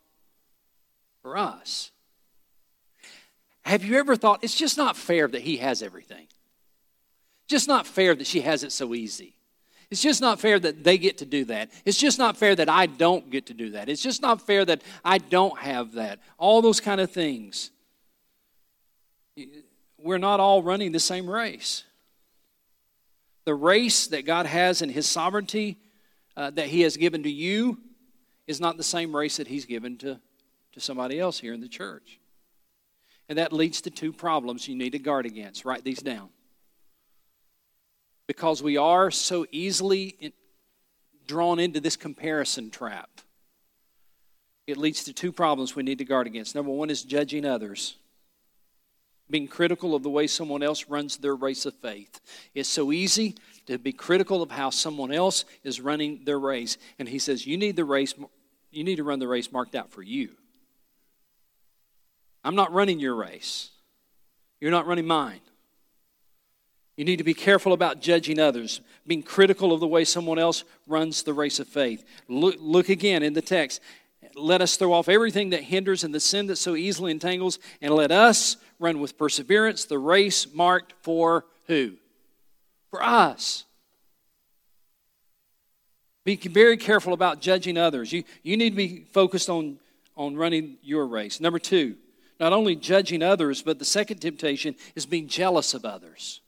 for 1.21 1.37
us. 1.37 1.91
Have 3.63 3.83
you 3.83 3.97
ever 3.97 4.15
thought 4.15 4.43
it's 4.43 4.55
just 4.55 4.77
not 4.77 4.95
fair 4.95 5.27
that 5.27 5.41
he 5.41 5.57
has 5.57 5.81
everything? 5.81 6.27
Just 7.47 7.67
not 7.67 7.85
fair 7.85 8.15
that 8.15 8.27
she 8.27 8.41
has 8.41 8.63
it 8.63 8.71
so 8.71 8.93
easy. 8.93 9.36
It's 9.89 10.01
just 10.01 10.19
not 10.19 10.39
fair 10.39 10.59
that 10.59 10.83
they 10.83 10.97
get 10.97 11.19
to 11.19 11.25
do 11.25 11.45
that. 11.45 11.71
It's 11.85 11.97
just 11.97 12.19
not 12.19 12.35
fair 12.35 12.55
that 12.55 12.67
I 12.67 12.87
don't 12.87 13.29
get 13.29 13.45
to 13.47 13.53
do 13.53 13.71
that. 13.71 13.87
It's 13.87 14.03
just 14.03 14.21
not 14.21 14.41
fair 14.41 14.65
that 14.65 14.81
I 15.03 15.17
don't 15.17 15.57
have 15.59 15.93
that. 15.93 16.19
All 16.37 16.61
those 16.61 16.81
kind 16.81 16.99
of 16.99 17.09
things. 17.11 17.71
We're 19.97 20.17
not 20.17 20.39
all 20.39 20.61
running 20.61 20.91
the 20.91 20.99
same 20.99 21.29
race. 21.29 21.85
The 23.45 23.55
race 23.55 24.07
that 24.07 24.25
God 24.25 24.45
has 24.45 24.81
in 24.81 24.89
His 24.89 25.07
sovereignty 25.07 25.77
uh, 26.35 26.49
that 26.51 26.67
He 26.67 26.81
has 26.81 26.97
given 26.97 27.23
to 27.23 27.31
you 27.31 27.77
is 28.45 28.59
not 28.59 28.75
the 28.75 28.83
same 28.83 29.15
race 29.15 29.37
that 29.37 29.47
He's 29.47 29.65
given 29.65 29.97
to, 29.99 30.19
to 30.73 30.79
somebody 30.81 31.17
else 31.17 31.39
here 31.39 31.53
in 31.53 31.61
the 31.61 31.69
church. 31.69 32.19
And 33.29 33.37
that 33.37 33.53
leads 33.53 33.81
to 33.81 33.89
two 33.89 34.11
problems 34.11 34.67
you 34.67 34.75
need 34.75 34.91
to 34.91 34.99
guard 34.99 35.25
against. 35.25 35.63
Write 35.63 35.85
these 35.85 36.01
down 36.01 36.29
because 38.27 38.61
we 38.61 38.77
are 38.77 39.09
so 39.09 39.45
easily 39.51 40.33
drawn 41.25 41.59
into 41.59 41.79
this 41.79 41.95
comparison 41.95 42.69
trap. 42.69 43.09
It 44.67 44.77
leads 44.77 45.05
to 45.05 45.13
two 45.13 45.31
problems 45.31 45.75
we 45.75 45.83
need 45.83 45.99
to 45.99 46.05
guard 46.05 46.27
against. 46.27 46.53
Number 46.53 46.71
one 46.71 46.89
is 46.89 47.03
judging 47.03 47.45
others, 47.45 47.95
being 49.29 49.47
critical 49.47 49.95
of 49.95 50.03
the 50.03 50.09
way 50.09 50.27
someone 50.27 50.61
else 50.61 50.85
runs 50.89 51.17
their 51.17 51.35
race 51.35 51.65
of 51.65 51.73
faith. 51.75 52.19
It's 52.53 52.67
so 52.67 52.91
easy 52.91 53.35
to 53.67 53.77
be 53.77 53.93
critical 53.93 54.41
of 54.41 54.51
how 54.51 54.69
someone 54.69 55.13
else 55.13 55.45
is 55.63 55.79
running 55.79 56.25
their 56.25 56.39
race. 56.39 56.77
And 56.99 57.07
he 57.07 57.19
says, 57.19 57.47
You 57.47 57.57
need 57.57 57.77
the 57.77 57.85
race, 57.85 58.13
you 58.71 58.83
need 58.83 58.97
to 58.97 59.03
run 59.03 59.19
the 59.19 59.27
race 59.27 59.51
marked 59.51 59.75
out 59.75 59.89
for 59.89 60.01
you. 60.01 60.31
I'm 62.43 62.55
not 62.55 62.73
running 62.73 62.99
your 62.99 63.15
race. 63.15 63.69
You're 64.59 64.71
not 64.71 64.87
running 64.87 65.07
mine. 65.07 65.41
You 66.97 67.05
need 67.05 67.17
to 67.17 67.23
be 67.23 67.35
careful 67.35 67.73
about 67.73 68.01
judging 68.01 68.39
others, 68.39 68.81
being 69.05 69.21
critical 69.21 69.71
of 69.71 69.79
the 69.79 69.87
way 69.87 70.03
someone 70.03 70.39
else 70.39 70.63
runs 70.87 71.21
the 71.21 71.33
race 71.33 71.59
of 71.59 71.67
faith. 71.67 72.03
Look, 72.27 72.55
look 72.59 72.89
again 72.89 73.21
in 73.21 73.33
the 73.33 73.41
text. 73.41 73.81
Let 74.35 74.61
us 74.61 74.75
throw 74.75 74.93
off 74.93 75.07
everything 75.07 75.51
that 75.51 75.61
hinders 75.61 76.03
and 76.03 76.13
the 76.13 76.19
sin 76.19 76.47
that 76.47 76.55
so 76.55 76.75
easily 76.75 77.11
entangles, 77.11 77.59
and 77.83 77.93
let 77.93 78.11
us 78.11 78.57
run 78.79 78.99
with 78.99 79.15
perseverance 79.15 79.85
the 79.85 79.99
race 79.99 80.51
marked 80.51 80.93
for 81.03 81.45
who? 81.67 81.93
For 82.89 83.03
us. 83.03 83.65
Be 86.25 86.35
very 86.35 86.77
careful 86.77 87.13
about 87.13 87.41
judging 87.41 87.77
others. 87.77 88.11
You, 88.11 88.23
you 88.41 88.57
need 88.57 88.71
to 88.71 88.75
be 88.75 89.05
focused 89.13 89.49
on, 89.49 89.77
on 90.15 90.35
running 90.35 90.77
your 90.81 91.05
race. 91.05 91.39
Number 91.39 91.59
two, 91.59 91.95
not 92.39 92.53
only 92.53 92.75
judging 92.75 93.21
others, 93.21 93.61
but 93.61 93.77
the 93.77 93.85
second 93.85 94.17
temptation 94.17 94.75
is 94.95 95.05
being 95.05 95.27
jealous 95.27 95.75
of 95.75 95.85
others 95.85 96.41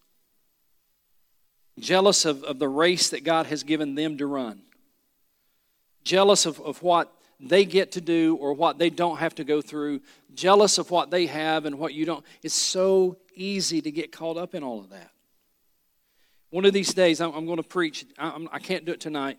jealous 1.79 2.25
of, 2.25 2.43
of 2.43 2.59
the 2.59 2.67
race 2.67 3.09
that 3.09 3.23
God 3.23 3.47
has 3.47 3.63
given 3.63 3.95
them 3.95 4.17
to 4.17 4.27
run, 4.27 4.61
jealous 6.03 6.45
of, 6.45 6.59
of 6.61 6.81
what 6.83 7.13
they 7.39 7.65
get 7.65 7.93
to 7.93 8.01
do 8.01 8.35
or 8.35 8.53
what 8.53 8.77
they 8.77 8.89
don't 8.89 9.17
have 9.17 9.35
to 9.35 9.43
go 9.43 9.61
through, 9.61 10.01
jealous 10.33 10.77
of 10.77 10.91
what 10.91 11.09
they 11.09 11.25
have 11.25 11.65
and 11.65 11.79
what 11.79 11.93
you 11.93 12.05
don't. 12.05 12.25
It's 12.43 12.53
so 12.53 13.17
easy 13.33 13.81
to 13.81 13.91
get 13.91 14.11
caught 14.11 14.37
up 14.37 14.53
in 14.53 14.63
all 14.63 14.79
of 14.79 14.89
that. 14.89 15.11
One 16.49 16.65
of 16.65 16.73
these 16.73 16.93
days, 16.93 17.21
I'm, 17.21 17.31
I'm 17.33 17.45
going 17.45 17.57
to 17.57 17.63
preach. 17.63 18.05
I, 18.17 18.45
I, 18.51 18.59
can't 18.59 18.83
do 18.83 18.91
it 18.91 18.99
tonight, 18.99 19.37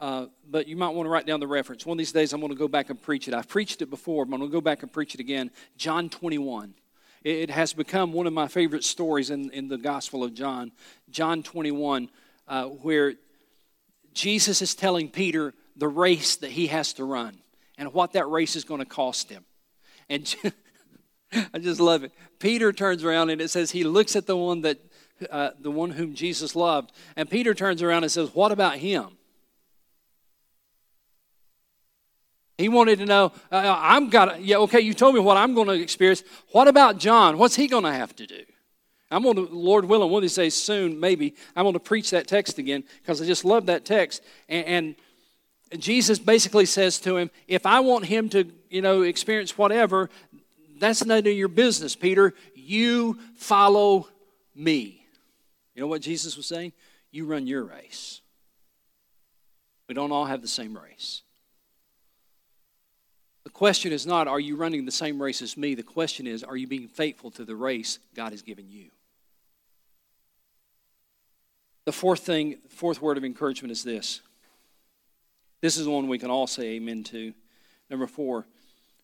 uh, 0.00 0.26
but 0.48 0.68
you 0.68 0.76
might 0.76 0.90
want 0.90 1.06
to 1.06 1.10
write 1.10 1.26
down 1.26 1.40
the 1.40 1.48
reference. 1.48 1.84
One 1.84 1.96
of 1.96 1.98
these 1.98 2.12
days, 2.12 2.32
I'm 2.32 2.40
going 2.40 2.52
to 2.52 2.58
go 2.58 2.68
back 2.68 2.90
and 2.90 3.00
preach 3.00 3.26
it. 3.26 3.34
I've 3.34 3.48
preached 3.48 3.82
it 3.82 3.90
before, 3.90 4.24
but 4.24 4.34
I'm 4.34 4.40
going 4.40 4.50
to 4.50 4.56
go 4.56 4.60
back 4.60 4.82
and 4.82 4.92
preach 4.92 5.14
it 5.14 5.20
again. 5.20 5.50
John 5.76 6.08
21. 6.08 6.74
It 7.24 7.48
has 7.48 7.72
become 7.72 8.12
one 8.12 8.26
of 8.26 8.34
my 8.34 8.48
favorite 8.48 8.84
stories 8.84 9.30
in, 9.30 9.50
in 9.50 9.68
the 9.68 9.78
Gospel 9.78 10.22
of 10.22 10.34
John, 10.34 10.72
John 11.08 11.42
21, 11.42 12.10
uh, 12.46 12.64
where 12.66 13.14
Jesus 14.12 14.60
is 14.60 14.74
telling 14.74 15.08
Peter 15.08 15.54
the 15.74 15.88
race 15.88 16.36
that 16.36 16.50
he 16.50 16.66
has 16.66 16.92
to 16.94 17.04
run 17.04 17.38
and 17.78 17.94
what 17.94 18.12
that 18.12 18.28
race 18.28 18.56
is 18.56 18.64
going 18.64 18.80
to 18.80 18.86
cost 18.86 19.30
him. 19.30 19.46
And 20.10 20.34
I 21.54 21.58
just 21.58 21.80
love 21.80 22.04
it. 22.04 22.12
Peter 22.38 22.74
turns 22.74 23.02
around 23.02 23.30
and 23.30 23.40
it 23.40 23.48
says 23.48 23.70
he 23.70 23.84
looks 23.84 24.16
at 24.16 24.26
the 24.26 24.36
one 24.36 24.60
that 24.60 24.78
uh, 25.30 25.50
the 25.58 25.70
one 25.70 25.90
whom 25.90 26.14
Jesus 26.14 26.54
loved, 26.54 26.92
and 27.16 27.30
Peter 27.30 27.54
turns 27.54 27.82
around 27.82 28.02
and 28.02 28.10
says, 28.10 28.34
"What 28.34 28.50
about 28.50 28.76
him?" 28.78 29.16
He 32.58 32.68
wanted 32.68 33.00
to 33.00 33.06
know, 33.06 33.32
uh, 33.50 33.56
uh 33.56 33.78
I'm 33.80 34.10
got 34.10 34.42
yeah, 34.42 34.58
okay, 34.58 34.80
you 34.80 34.94
told 34.94 35.14
me 35.14 35.20
what 35.20 35.36
I'm 35.36 35.54
going 35.54 35.68
to 35.68 35.74
experience. 35.74 36.22
What 36.52 36.68
about 36.68 36.98
John? 36.98 37.38
What's 37.38 37.56
he 37.56 37.66
going 37.66 37.84
to 37.84 37.92
have 37.92 38.14
to 38.16 38.26
do? 38.26 38.42
I'm 39.10 39.22
going 39.22 39.36
to, 39.36 39.42
Lord 39.52 39.84
willing, 39.84 40.12
of 40.12 40.22
these 40.22 40.34
days 40.34 40.54
soon, 40.54 40.98
maybe, 40.98 41.34
I'm 41.54 41.64
going 41.64 41.74
to 41.74 41.80
preach 41.80 42.10
that 42.10 42.26
text 42.26 42.58
again 42.58 42.84
because 43.00 43.20
I 43.20 43.26
just 43.26 43.44
love 43.44 43.66
that 43.66 43.84
text. 43.84 44.22
And, 44.48 44.96
and 45.70 45.80
Jesus 45.80 46.18
basically 46.18 46.66
says 46.66 46.98
to 47.00 47.16
him, 47.16 47.30
if 47.46 47.66
I 47.66 47.80
want 47.80 48.06
him 48.06 48.28
to, 48.30 48.50
you 48.70 48.82
know, 48.82 49.02
experience 49.02 49.56
whatever, 49.56 50.10
that's 50.78 51.04
none 51.04 51.18
of 51.18 51.26
your 51.26 51.48
business, 51.48 51.94
Peter. 51.94 52.34
You 52.54 53.18
follow 53.36 54.08
me. 54.54 55.06
You 55.74 55.82
know 55.82 55.86
what 55.86 56.02
Jesus 56.02 56.36
was 56.36 56.46
saying? 56.46 56.72
You 57.10 57.26
run 57.26 57.46
your 57.46 57.64
race. 57.64 58.20
We 59.88 59.94
don't 59.94 60.12
all 60.12 60.24
have 60.24 60.42
the 60.42 60.48
same 60.48 60.76
race. 60.76 61.22
Question 63.54 63.92
is 63.92 64.04
not, 64.04 64.26
are 64.26 64.40
you 64.40 64.56
running 64.56 64.84
the 64.84 64.90
same 64.90 65.22
race 65.22 65.40
as 65.40 65.56
me? 65.56 65.76
The 65.76 65.84
question 65.84 66.26
is, 66.26 66.42
are 66.42 66.56
you 66.56 66.66
being 66.66 66.88
faithful 66.88 67.30
to 67.30 67.44
the 67.44 67.54
race 67.54 68.00
God 68.14 68.32
has 68.32 68.42
given 68.42 68.68
you? 68.68 68.90
The 71.84 71.92
fourth 71.92 72.20
thing, 72.20 72.56
fourth 72.68 73.00
word 73.00 73.16
of 73.16 73.24
encouragement 73.24 73.70
is 73.70 73.84
this. 73.84 74.20
This 75.60 75.76
is 75.76 75.86
one 75.86 76.08
we 76.08 76.18
can 76.18 76.30
all 76.30 76.48
say 76.48 76.74
amen 76.74 77.04
to. 77.04 77.32
Number 77.88 78.08
four, 78.08 78.44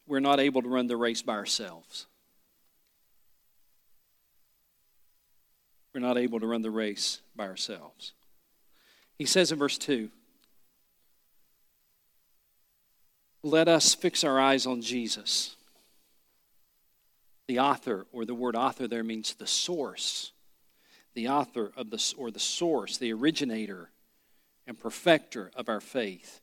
we're 0.08 0.18
not 0.18 0.40
able 0.40 0.62
to 0.62 0.68
run 0.68 0.88
the 0.88 0.96
race 0.96 1.22
by 1.22 1.34
ourselves. 1.34 2.06
We're 5.94 6.00
not 6.00 6.18
able 6.18 6.40
to 6.40 6.46
run 6.46 6.62
the 6.62 6.70
race 6.72 7.20
by 7.36 7.46
ourselves. 7.46 8.14
He 9.16 9.26
says 9.26 9.52
in 9.52 9.58
verse 9.58 9.78
2 9.78 10.10
let 13.42 13.68
us 13.68 13.94
fix 13.94 14.24
our 14.24 14.38
eyes 14.38 14.66
on 14.66 14.82
Jesus. 14.82 15.56
The 17.48 17.58
author, 17.58 18.06
or 18.12 18.24
the 18.24 18.34
word 18.34 18.54
author 18.54 18.86
there 18.86 19.02
means 19.02 19.34
the 19.34 19.46
source. 19.46 20.32
The 21.14 21.28
author 21.28 21.72
of 21.76 21.90
the, 21.90 22.14
or 22.16 22.30
the 22.30 22.38
source, 22.38 22.98
the 22.98 23.12
originator 23.12 23.90
and 24.66 24.78
perfecter 24.78 25.50
of 25.56 25.68
our 25.68 25.80
faith, 25.80 26.40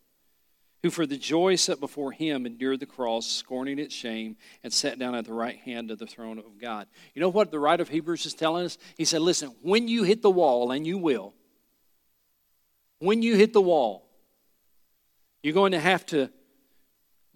who 0.84 0.90
for 0.90 1.06
the 1.06 1.18
joy 1.18 1.56
set 1.56 1.80
before 1.80 2.12
him 2.12 2.46
endured 2.46 2.82
the 2.82 2.86
cross, 2.86 3.26
scorning 3.26 3.80
its 3.80 3.96
shame, 3.96 4.36
and 4.64 4.74
sat 4.74 5.00
down 5.00 5.16
at 5.16 5.26
the 5.26 5.34
right 5.34 5.58
hand 5.60 5.92
of 5.92 6.00
the 6.00 6.08
throne 6.08 6.38
of 6.38 6.60
God. 6.60 6.88
You 7.14 7.22
know 7.22 7.30
what 7.30 7.52
the 7.52 7.60
writer 7.60 7.84
of 7.84 7.90
Hebrews 7.90 8.26
is 8.26 8.34
telling 8.34 8.66
us? 8.66 8.78
He 8.98 9.06
said, 9.06 9.22
Listen, 9.22 9.56
when 9.62 9.88
you 9.88 10.04
hit 10.04 10.22
the 10.22 10.30
wall, 10.30 10.72
and 10.72 10.86
you 10.86 10.98
will, 10.98 11.34
when 13.00 13.22
you 13.22 13.36
hit 13.36 13.54
the 13.54 13.62
wall, 13.62 14.10
you're 15.42 15.54
going 15.54 15.72
to 15.72 15.80
have 15.80 16.06
to 16.08 16.30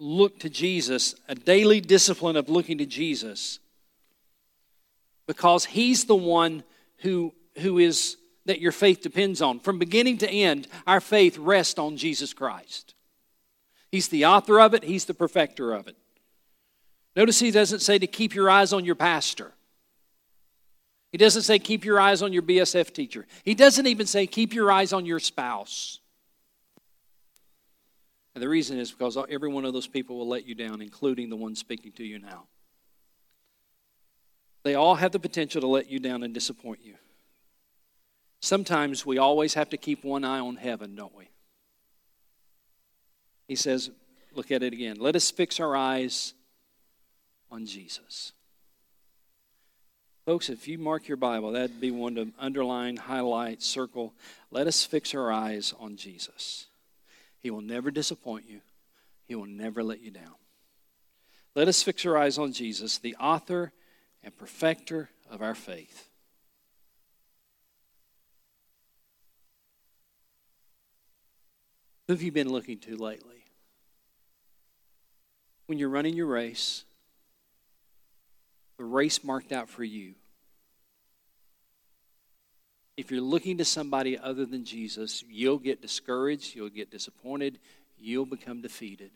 look 0.02 0.40
to 0.40 0.50
Jesus, 0.50 1.14
a 1.28 1.34
daily 1.34 1.80
discipline 1.80 2.36
of 2.36 2.48
looking 2.48 2.78
to 2.78 2.86
Jesus, 2.86 3.60
because 5.26 5.64
He's 5.64 6.04
the 6.04 6.16
one 6.16 6.64
who, 6.98 7.32
who 7.58 7.78
is 7.78 8.16
that 8.44 8.60
your 8.60 8.72
faith 8.72 9.00
depends 9.00 9.40
on. 9.40 9.60
From 9.60 9.78
beginning 9.78 10.18
to 10.18 10.28
end, 10.28 10.66
our 10.86 11.00
faith 11.00 11.38
rests 11.38 11.78
on 11.78 11.96
Jesus 11.96 12.34
Christ. 12.34 12.94
He's 13.92 14.08
the 14.08 14.26
author 14.26 14.60
of 14.60 14.74
it, 14.74 14.82
He's 14.82 15.04
the 15.04 15.14
perfecter 15.14 15.72
of 15.72 15.86
it. 15.86 15.96
Notice 17.14 17.38
He 17.38 17.52
doesn't 17.52 17.80
say 17.80 17.98
to 17.98 18.06
keep 18.08 18.34
your 18.34 18.50
eyes 18.50 18.72
on 18.72 18.84
your 18.84 18.96
pastor. 18.96 19.52
He 21.12 21.18
doesn't 21.18 21.42
say 21.42 21.58
keep 21.58 21.84
your 21.84 22.00
eyes 22.00 22.22
on 22.22 22.32
your 22.32 22.42
BSF 22.42 22.92
teacher. 22.92 23.26
He 23.44 23.54
doesn't 23.54 23.86
even 23.86 24.06
say 24.06 24.26
keep 24.26 24.54
your 24.54 24.72
eyes 24.72 24.92
on 24.92 25.06
your 25.06 25.20
spouse. 25.20 26.00
And 28.34 28.42
the 28.42 28.48
reason 28.48 28.78
is 28.78 28.90
because 28.90 29.18
every 29.28 29.50
one 29.50 29.64
of 29.64 29.72
those 29.72 29.86
people 29.86 30.16
will 30.16 30.28
let 30.28 30.46
you 30.46 30.54
down, 30.54 30.80
including 30.80 31.28
the 31.28 31.36
one 31.36 31.54
speaking 31.54 31.92
to 31.92 32.04
you 32.04 32.18
now. 32.18 32.44
They 34.62 34.74
all 34.74 34.94
have 34.94 35.12
the 35.12 35.18
potential 35.18 35.60
to 35.60 35.66
let 35.66 35.90
you 35.90 35.98
down 35.98 36.22
and 36.22 36.32
disappoint 36.32 36.80
you. 36.82 36.94
Sometimes 38.40 39.04
we 39.04 39.18
always 39.18 39.54
have 39.54 39.70
to 39.70 39.76
keep 39.76 40.02
one 40.02 40.24
eye 40.24 40.40
on 40.40 40.56
heaven, 40.56 40.94
don't 40.94 41.14
we? 41.14 41.28
He 43.48 43.56
says, 43.56 43.90
look 44.34 44.50
at 44.50 44.62
it 44.62 44.72
again. 44.72 44.96
Let 44.98 45.14
us 45.14 45.30
fix 45.30 45.60
our 45.60 45.76
eyes 45.76 46.34
on 47.50 47.66
Jesus. 47.66 48.32
Folks, 50.24 50.48
if 50.48 50.68
you 50.68 50.78
mark 50.78 51.08
your 51.08 51.16
Bible, 51.16 51.52
that'd 51.52 51.80
be 51.80 51.90
one 51.90 52.14
to 52.14 52.32
underline, 52.38 52.96
highlight, 52.96 53.60
circle. 53.62 54.14
Let 54.50 54.66
us 54.68 54.84
fix 54.84 55.14
our 55.14 55.32
eyes 55.32 55.74
on 55.78 55.96
Jesus. 55.96 56.68
He 57.42 57.50
will 57.50 57.60
never 57.60 57.90
disappoint 57.90 58.48
you, 58.48 58.60
He 59.26 59.34
will 59.34 59.46
never 59.46 59.82
let 59.82 60.00
you 60.00 60.10
down. 60.10 60.34
Let 61.54 61.68
us 61.68 61.82
fix 61.82 62.06
our 62.06 62.16
eyes 62.16 62.38
on 62.38 62.52
Jesus, 62.52 62.98
the 62.98 63.16
author 63.16 63.72
and 64.22 64.34
perfecter 64.36 65.10
of 65.30 65.42
our 65.42 65.54
faith. 65.54 66.08
Who 72.06 72.14
have 72.14 72.22
you 72.22 72.32
been 72.32 72.50
looking 72.50 72.78
to 72.80 72.96
lately? 72.96 73.44
When 75.66 75.78
you're 75.78 75.88
running 75.88 76.14
your 76.14 76.26
race, 76.26 76.84
the 78.76 78.84
race 78.84 79.22
marked 79.22 79.52
out 79.52 79.68
for 79.68 79.84
you. 79.84 80.14
If 83.02 83.10
you're 83.10 83.20
looking 83.20 83.58
to 83.58 83.64
somebody 83.64 84.16
other 84.16 84.46
than 84.46 84.64
Jesus, 84.64 85.24
you'll 85.28 85.58
get 85.58 85.82
discouraged, 85.82 86.54
you'll 86.54 86.68
get 86.68 86.88
disappointed, 86.88 87.58
you'll 87.98 88.26
become 88.26 88.60
defeated. 88.60 89.10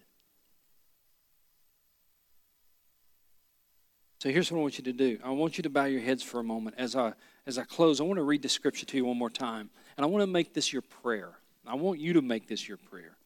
So 4.18 4.28
here's 4.28 4.51
what 4.51 4.59
I 4.59 4.62
want 4.62 4.78
you 4.78 4.82
to 4.82 4.93
do. 4.93 5.20
I 5.22 5.30
want 5.30 5.57
you 5.57 5.62
to 5.62 5.70
bow 5.70 5.84
your 5.84 6.01
heads 6.01 6.24
for 6.24 6.41
a 6.41 6.43
moment. 6.43 6.74
As 6.78 6.97
I, 6.97 7.12
as 7.47 7.59
I 7.59 7.62
close, 7.62 8.01
I 8.01 8.03
want 8.03 8.16
to 8.16 8.24
read 8.24 8.43
the 8.43 8.49
scripture 8.49 8.87
to 8.87 8.97
you 8.97 9.05
one 9.05 9.16
more 9.16 9.30
time. 9.30 9.70
And 9.97 10.05
I 10.05 10.09
want 10.09 10.22
to 10.22 10.26
make 10.26 10.53
this 10.53 10.72
your 10.72 10.82
prayer. 10.82 11.39
I 11.64 11.76
want 11.76 12.01
you 12.01 12.14
to 12.14 12.22
make 12.22 12.49
this 12.49 12.66
your 12.66 12.78
prayer. 12.78 13.16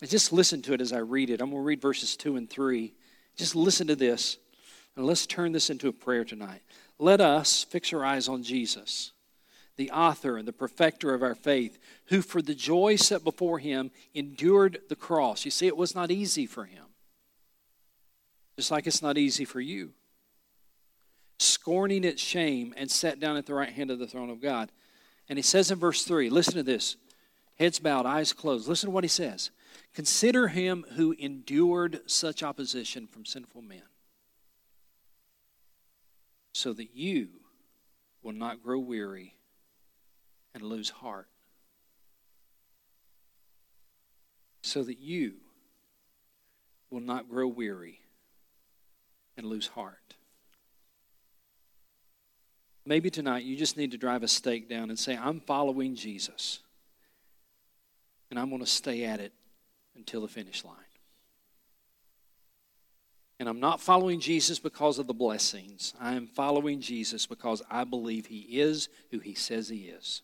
And 0.00 0.08
just 0.08 0.32
listen 0.32 0.62
to 0.62 0.74
it 0.74 0.80
as 0.80 0.92
I 0.92 0.98
read 0.98 1.28
it. 1.28 1.40
I'm 1.40 1.50
going 1.50 1.60
to 1.60 1.66
read 1.66 1.80
verses 1.80 2.16
2 2.16 2.36
and 2.36 2.48
3. 2.48 2.94
Just 3.34 3.56
listen 3.56 3.88
to 3.88 3.96
this. 3.96 4.38
And 4.94 5.04
let's 5.04 5.26
turn 5.26 5.50
this 5.50 5.70
into 5.70 5.88
a 5.88 5.92
prayer 5.92 6.22
tonight. 6.22 6.62
Let 6.98 7.20
us 7.20 7.64
fix 7.64 7.92
our 7.92 8.04
eyes 8.04 8.28
on 8.28 8.42
Jesus, 8.42 9.12
the 9.76 9.90
author 9.90 10.36
and 10.36 10.46
the 10.46 10.52
perfecter 10.52 11.14
of 11.14 11.22
our 11.22 11.34
faith, 11.34 11.78
who 12.06 12.22
for 12.22 12.40
the 12.40 12.54
joy 12.54 12.96
set 12.96 13.24
before 13.24 13.58
him 13.58 13.90
endured 14.14 14.80
the 14.88 14.96
cross. 14.96 15.44
You 15.44 15.50
see, 15.50 15.66
it 15.66 15.76
was 15.76 15.94
not 15.94 16.10
easy 16.10 16.46
for 16.46 16.64
him 16.64 16.84
just 18.56 18.70
like 18.70 18.86
it's 18.86 19.02
not 19.02 19.18
easy 19.18 19.44
for 19.44 19.60
you. 19.60 19.92
Scorning 21.38 22.04
its 22.04 22.22
shame 22.22 22.72
and 22.76 22.90
sat 22.90 23.18
down 23.18 23.36
at 23.36 23.46
the 23.46 23.54
right 23.54 23.72
hand 23.72 23.90
of 23.90 23.98
the 23.98 24.06
throne 24.06 24.30
of 24.30 24.40
God. 24.40 24.70
And 25.28 25.38
he 25.38 25.42
says 25.42 25.70
in 25.70 25.78
verse 25.78 26.04
3, 26.04 26.30
listen 26.30 26.54
to 26.54 26.62
this 26.62 26.96
heads 27.56 27.78
bowed, 27.78 28.06
eyes 28.06 28.32
closed. 28.32 28.68
Listen 28.68 28.88
to 28.88 28.94
what 28.94 29.04
he 29.04 29.08
says. 29.08 29.50
Consider 29.94 30.48
him 30.48 30.84
who 30.96 31.12
endured 31.18 32.00
such 32.06 32.42
opposition 32.42 33.06
from 33.06 33.24
sinful 33.24 33.62
men, 33.62 33.82
so 36.54 36.72
that 36.72 36.94
you 36.94 37.28
will 38.22 38.32
not 38.32 38.62
grow 38.62 38.78
weary 38.78 39.34
and 40.54 40.62
lose 40.62 40.88
heart. 40.88 41.26
So 44.62 44.84
that 44.84 45.00
you 45.00 45.34
will 46.90 47.00
not 47.00 47.28
grow 47.28 47.48
weary 47.48 47.98
and 49.36 49.46
lose 49.46 49.66
heart. 49.66 50.14
Maybe 52.86 53.10
tonight 53.10 53.42
you 53.42 53.56
just 53.56 53.76
need 53.76 53.90
to 53.90 53.98
drive 53.98 54.22
a 54.22 54.28
stake 54.28 54.68
down 54.68 54.90
and 54.90 54.98
say, 54.98 55.16
I'm 55.16 55.40
following 55.40 55.96
Jesus. 55.96 56.60
And 58.30 58.38
I'm 58.38 58.48
going 58.48 58.60
to 58.60 58.66
stay 58.66 59.04
at 59.04 59.18
it 59.18 59.32
until 59.96 60.22
the 60.22 60.28
finish 60.28 60.64
line. 60.64 60.76
And 63.40 63.48
I'm 63.48 63.60
not 63.60 63.80
following 63.80 64.20
Jesus 64.20 64.58
because 64.58 64.98
of 64.98 65.06
the 65.06 65.14
blessings. 65.14 65.92
I 66.00 66.14
am 66.14 66.26
following 66.26 66.80
Jesus 66.80 67.26
because 67.26 67.62
I 67.70 67.84
believe 67.84 68.26
he 68.26 68.40
is 68.60 68.88
who 69.10 69.18
he 69.18 69.34
says 69.34 69.68
he 69.68 69.88
is. 69.88 70.22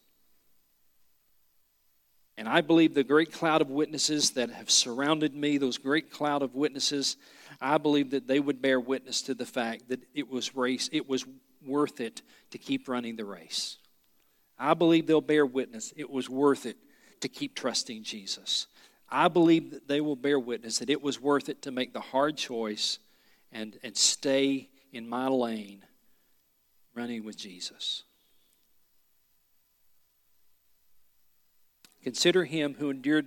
And 2.41 2.49
I 2.49 2.63
believe 2.63 2.95
the 2.95 3.05
great 3.05 3.33
cloud 3.33 3.61
of 3.61 3.69
witnesses 3.69 4.31
that 4.31 4.49
have 4.51 4.71
surrounded 4.71 5.35
me, 5.35 5.59
those 5.59 5.77
great 5.77 6.11
cloud 6.11 6.41
of 6.41 6.55
witnesses, 6.55 7.17
I 7.61 7.77
believe 7.77 8.13
that 8.13 8.27
they 8.27 8.41
would 8.41 8.63
bear 8.63 8.81
witness 8.81 9.21
to 9.23 9.35
the 9.35 9.45
fact 9.45 9.89
that 9.89 10.01
it 10.15 10.31
was 10.31 10.57
race, 10.57 10.89
it 10.91 11.07
was 11.07 11.27
worth 11.67 12.01
it 12.01 12.23
to 12.53 12.59
keep 12.59 12.89
running 12.89 13.17
the 13.17 13.27
race. 13.27 13.77
I 14.59 14.75
believe 14.75 15.07
they'll 15.07 15.21
bear 15.21 15.45
witness 15.45 15.93
it 15.97 16.09
was 16.09 16.31
worth 16.31 16.65
it 16.65 16.77
to 17.21 17.29
keep 17.29 17.55
trusting 17.55 18.05
Jesus. 18.05 18.67
I 19.11 19.29
believe 19.29 19.73
that 19.73 19.89
they 19.89 20.01
will 20.01 20.17
bear 20.17 20.39
witness 20.39 20.79
that 20.79 20.91
it 20.91 21.03
was 21.03 21.21
worth 21.21 21.49
it 21.49 21.63
to 21.63 21.71
make 21.71 21.93
the 21.93 22.01
hard 22.01 22.37
choice 22.37 22.99
and, 23.51 23.79
and 23.83 23.97
stay 23.97 24.69
in 24.93 25.09
my 25.09 25.27
lane 25.27 25.85
running 26.95 27.25
with 27.25 27.37
Jesus. 27.37 28.05
Consider 32.03 32.45
him 32.45 32.77
who 32.79 32.91
endured. 32.91 33.27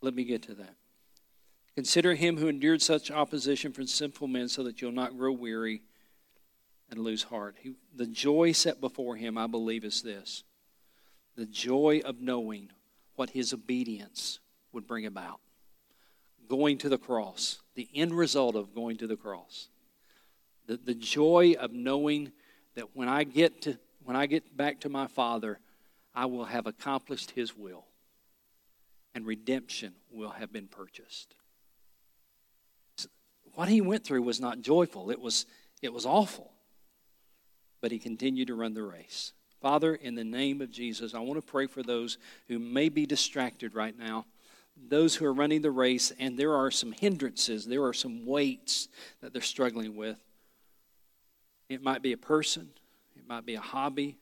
Let 0.00 0.14
me 0.14 0.24
get 0.24 0.42
to 0.44 0.54
that. 0.54 0.74
Consider 1.74 2.14
him 2.14 2.38
who 2.38 2.48
endured 2.48 2.82
such 2.82 3.10
opposition 3.10 3.72
from 3.72 3.86
sinful 3.86 4.26
men 4.26 4.48
so 4.48 4.64
that 4.64 4.80
you'll 4.80 4.90
not 4.90 5.16
grow 5.16 5.30
weary 5.30 5.82
and 6.90 7.00
lose 7.00 7.22
heart. 7.24 7.56
He, 7.60 7.74
the 7.94 8.06
joy 8.06 8.52
set 8.52 8.80
before 8.80 9.16
him, 9.16 9.36
I 9.36 9.46
believe, 9.46 9.84
is 9.84 10.02
this 10.02 10.44
the 11.36 11.46
joy 11.46 12.00
of 12.04 12.20
knowing 12.20 12.70
what 13.14 13.30
his 13.30 13.52
obedience 13.52 14.40
would 14.72 14.86
bring 14.86 15.06
about. 15.06 15.40
Going 16.48 16.78
to 16.78 16.88
the 16.88 16.98
cross, 16.98 17.60
the 17.74 17.88
end 17.94 18.12
result 18.12 18.56
of 18.56 18.74
going 18.74 18.96
to 18.98 19.06
the 19.06 19.16
cross. 19.16 19.68
The, 20.66 20.76
the 20.76 20.94
joy 20.94 21.54
of 21.58 21.72
knowing 21.72 22.32
that 22.74 22.96
when 22.96 23.08
I 23.08 23.24
get 23.24 23.62
to 23.62 23.78
when 24.04 24.16
I 24.16 24.26
get 24.26 24.56
back 24.56 24.80
to 24.80 24.88
my 24.88 25.06
Father, 25.06 25.58
I 26.14 26.26
will 26.26 26.46
have 26.46 26.66
accomplished 26.66 27.32
his 27.32 27.54
will 27.54 27.84
and 29.14 29.26
redemption 29.26 29.94
will 30.10 30.30
have 30.30 30.52
been 30.52 30.68
purchased. 30.68 31.34
What 33.54 33.68
he 33.68 33.80
went 33.80 34.04
through 34.04 34.22
was 34.22 34.40
not 34.40 34.60
joyful. 34.60 35.10
It 35.10 35.20
was 35.20 35.46
it 35.82 35.92
was 35.92 36.06
awful. 36.06 36.52
But 37.80 37.92
he 37.92 37.98
continued 37.98 38.48
to 38.48 38.54
run 38.54 38.74
the 38.74 38.82
race. 38.82 39.32
Father, 39.60 39.94
in 39.94 40.14
the 40.14 40.24
name 40.24 40.60
of 40.60 40.70
Jesus, 40.70 41.14
I 41.14 41.20
want 41.20 41.40
to 41.40 41.50
pray 41.50 41.66
for 41.66 41.82
those 41.82 42.18
who 42.48 42.58
may 42.58 42.88
be 42.88 43.06
distracted 43.06 43.74
right 43.74 43.96
now 43.98 44.26
those 44.86 45.14
who 45.16 45.24
are 45.24 45.32
running 45.32 45.62
the 45.62 45.70
race, 45.70 46.12
and 46.18 46.38
there 46.38 46.54
are 46.54 46.70
some 46.70 46.92
hindrances, 46.92 47.66
there 47.66 47.84
are 47.84 47.92
some 47.92 48.26
weights 48.26 48.88
that 49.20 49.32
they're 49.32 49.42
struggling 49.42 49.96
with. 49.96 50.18
It 51.68 51.82
might 51.82 52.02
be 52.02 52.12
a 52.12 52.18
person, 52.18 52.68
it 53.16 53.26
might 53.28 53.44
be 53.44 53.54
a 53.54 53.60
hobby, 53.60 54.16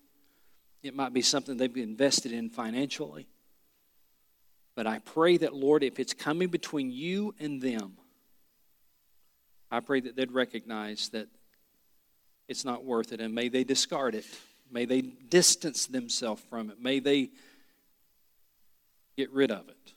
it 0.83 0.95
might 0.95 1.13
be 1.13 1.23
something 1.23 1.57
they've 1.57 1.77
invested 1.77 2.33
in 2.33 2.51
financially. 2.51 3.27
But 4.75 4.87
I 4.87 4.99
pray 5.01 5.37
that, 5.39 5.55
Lord, 5.55 5.83
if 5.83 5.99
it's 5.99 6.15
coming 6.15 6.49
between 6.49 6.91
you 6.91 7.35
and 7.39 7.61
them, 7.61 7.97
I 9.71 9.81
pray 9.81 10.01
that 10.01 10.17
they'd 10.17 10.33
recognize 10.33 11.09
that 11.11 11.29
it's 12.49 12.65
not 12.65 12.85
worth 12.85 13.13
it, 13.13 13.21
and 13.21 13.35
may 13.35 13.49
they 13.49 13.65
discard 13.65 14.15
it. 14.15 14.27
May 14.71 14.85
they 14.85 15.01
distance 15.01 15.87
themselves 15.87 16.43
from 16.49 16.71
it. 16.71 16.81
May 16.81 16.99
they 16.99 17.31
get 19.17 19.31
rid 19.33 19.51
of 19.51 19.69
it, 19.69 19.93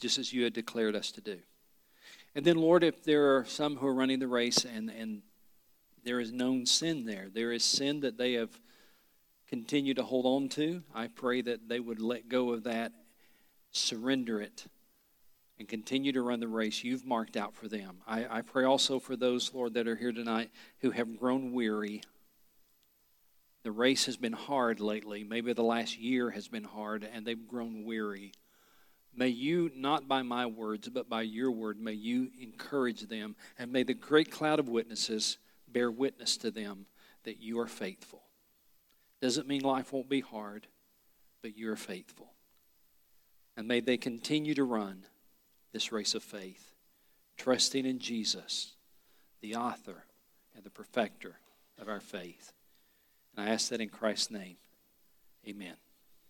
just 0.00 0.18
as 0.18 0.32
you 0.32 0.44
had 0.44 0.52
declared 0.52 0.96
us 0.96 1.10
to 1.12 1.20
do. 1.20 1.38
And 2.34 2.44
then, 2.44 2.56
Lord, 2.56 2.84
if 2.84 3.02
there 3.02 3.36
are 3.36 3.44
some 3.44 3.76
who 3.76 3.86
are 3.86 3.94
running 3.94 4.18
the 4.20 4.28
race 4.28 4.64
and, 4.64 4.90
and 4.90 5.22
there 6.04 6.20
is 6.20 6.32
known 6.32 6.64
sin 6.64 7.04
there. 7.04 7.28
There 7.30 7.52
is 7.52 7.62
sin 7.62 8.00
that 8.00 8.16
they 8.16 8.34
have 8.34 8.50
continued 9.46 9.96
to 9.96 10.02
hold 10.02 10.24
on 10.24 10.48
to. 10.50 10.82
I 10.94 11.08
pray 11.08 11.42
that 11.42 11.68
they 11.68 11.80
would 11.80 12.00
let 12.00 12.28
go 12.28 12.52
of 12.52 12.64
that, 12.64 12.92
surrender 13.72 14.40
it, 14.40 14.64
and 15.58 15.68
continue 15.68 16.12
to 16.12 16.22
run 16.22 16.40
the 16.40 16.48
race 16.48 16.84
you've 16.84 17.04
marked 17.04 17.36
out 17.36 17.54
for 17.54 17.68
them. 17.68 17.98
I, 18.06 18.38
I 18.38 18.42
pray 18.42 18.64
also 18.64 18.98
for 18.98 19.16
those, 19.16 19.52
Lord, 19.52 19.74
that 19.74 19.88
are 19.88 19.96
here 19.96 20.12
tonight 20.12 20.50
who 20.80 20.90
have 20.92 21.18
grown 21.18 21.52
weary. 21.52 22.02
The 23.64 23.72
race 23.72 24.06
has 24.06 24.16
been 24.16 24.32
hard 24.32 24.80
lately. 24.80 25.24
Maybe 25.24 25.52
the 25.52 25.62
last 25.62 25.98
year 25.98 26.30
has 26.30 26.48
been 26.48 26.64
hard, 26.64 27.08
and 27.12 27.26
they've 27.26 27.48
grown 27.48 27.84
weary. 27.84 28.32
May 29.14 29.28
you, 29.28 29.70
not 29.74 30.06
by 30.06 30.22
my 30.22 30.46
words, 30.46 30.88
but 30.88 31.08
by 31.08 31.22
your 31.22 31.50
word, 31.50 31.80
may 31.80 31.92
you 31.92 32.30
encourage 32.40 33.08
them, 33.08 33.34
and 33.58 33.72
may 33.72 33.82
the 33.82 33.94
great 33.94 34.30
cloud 34.30 34.60
of 34.60 34.68
witnesses 34.68 35.38
bear 35.66 35.90
witness 35.90 36.36
to 36.38 36.52
them 36.52 36.86
that 37.24 37.40
you 37.40 37.58
are 37.58 37.66
faithful. 37.66 38.22
Doesn't 39.20 39.48
mean 39.48 39.62
life 39.62 39.92
won't 39.92 40.08
be 40.08 40.20
hard, 40.20 40.68
but 41.42 41.56
you 41.56 41.70
are 41.72 41.76
faithful. 41.76 42.32
And 43.56 43.66
may 43.66 43.80
they 43.80 43.96
continue 43.96 44.54
to 44.54 44.62
run 44.62 45.04
this 45.72 45.92
race 45.92 46.14
of 46.14 46.22
faith, 46.22 46.72
trusting 47.36 47.84
in 47.84 47.98
Jesus, 47.98 48.74
the 49.40 49.54
author 49.54 50.04
and 50.54 50.64
the 50.64 50.70
perfecter 50.70 51.36
of 51.78 51.88
our 51.88 52.00
faith. 52.00 52.52
And 53.36 53.48
I 53.48 53.52
ask 53.52 53.68
that 53.70 53.80
in 53.80 53.88
Christ's 53.88 54.30
name. 54.30 54.56
Amen. 55.46 55.76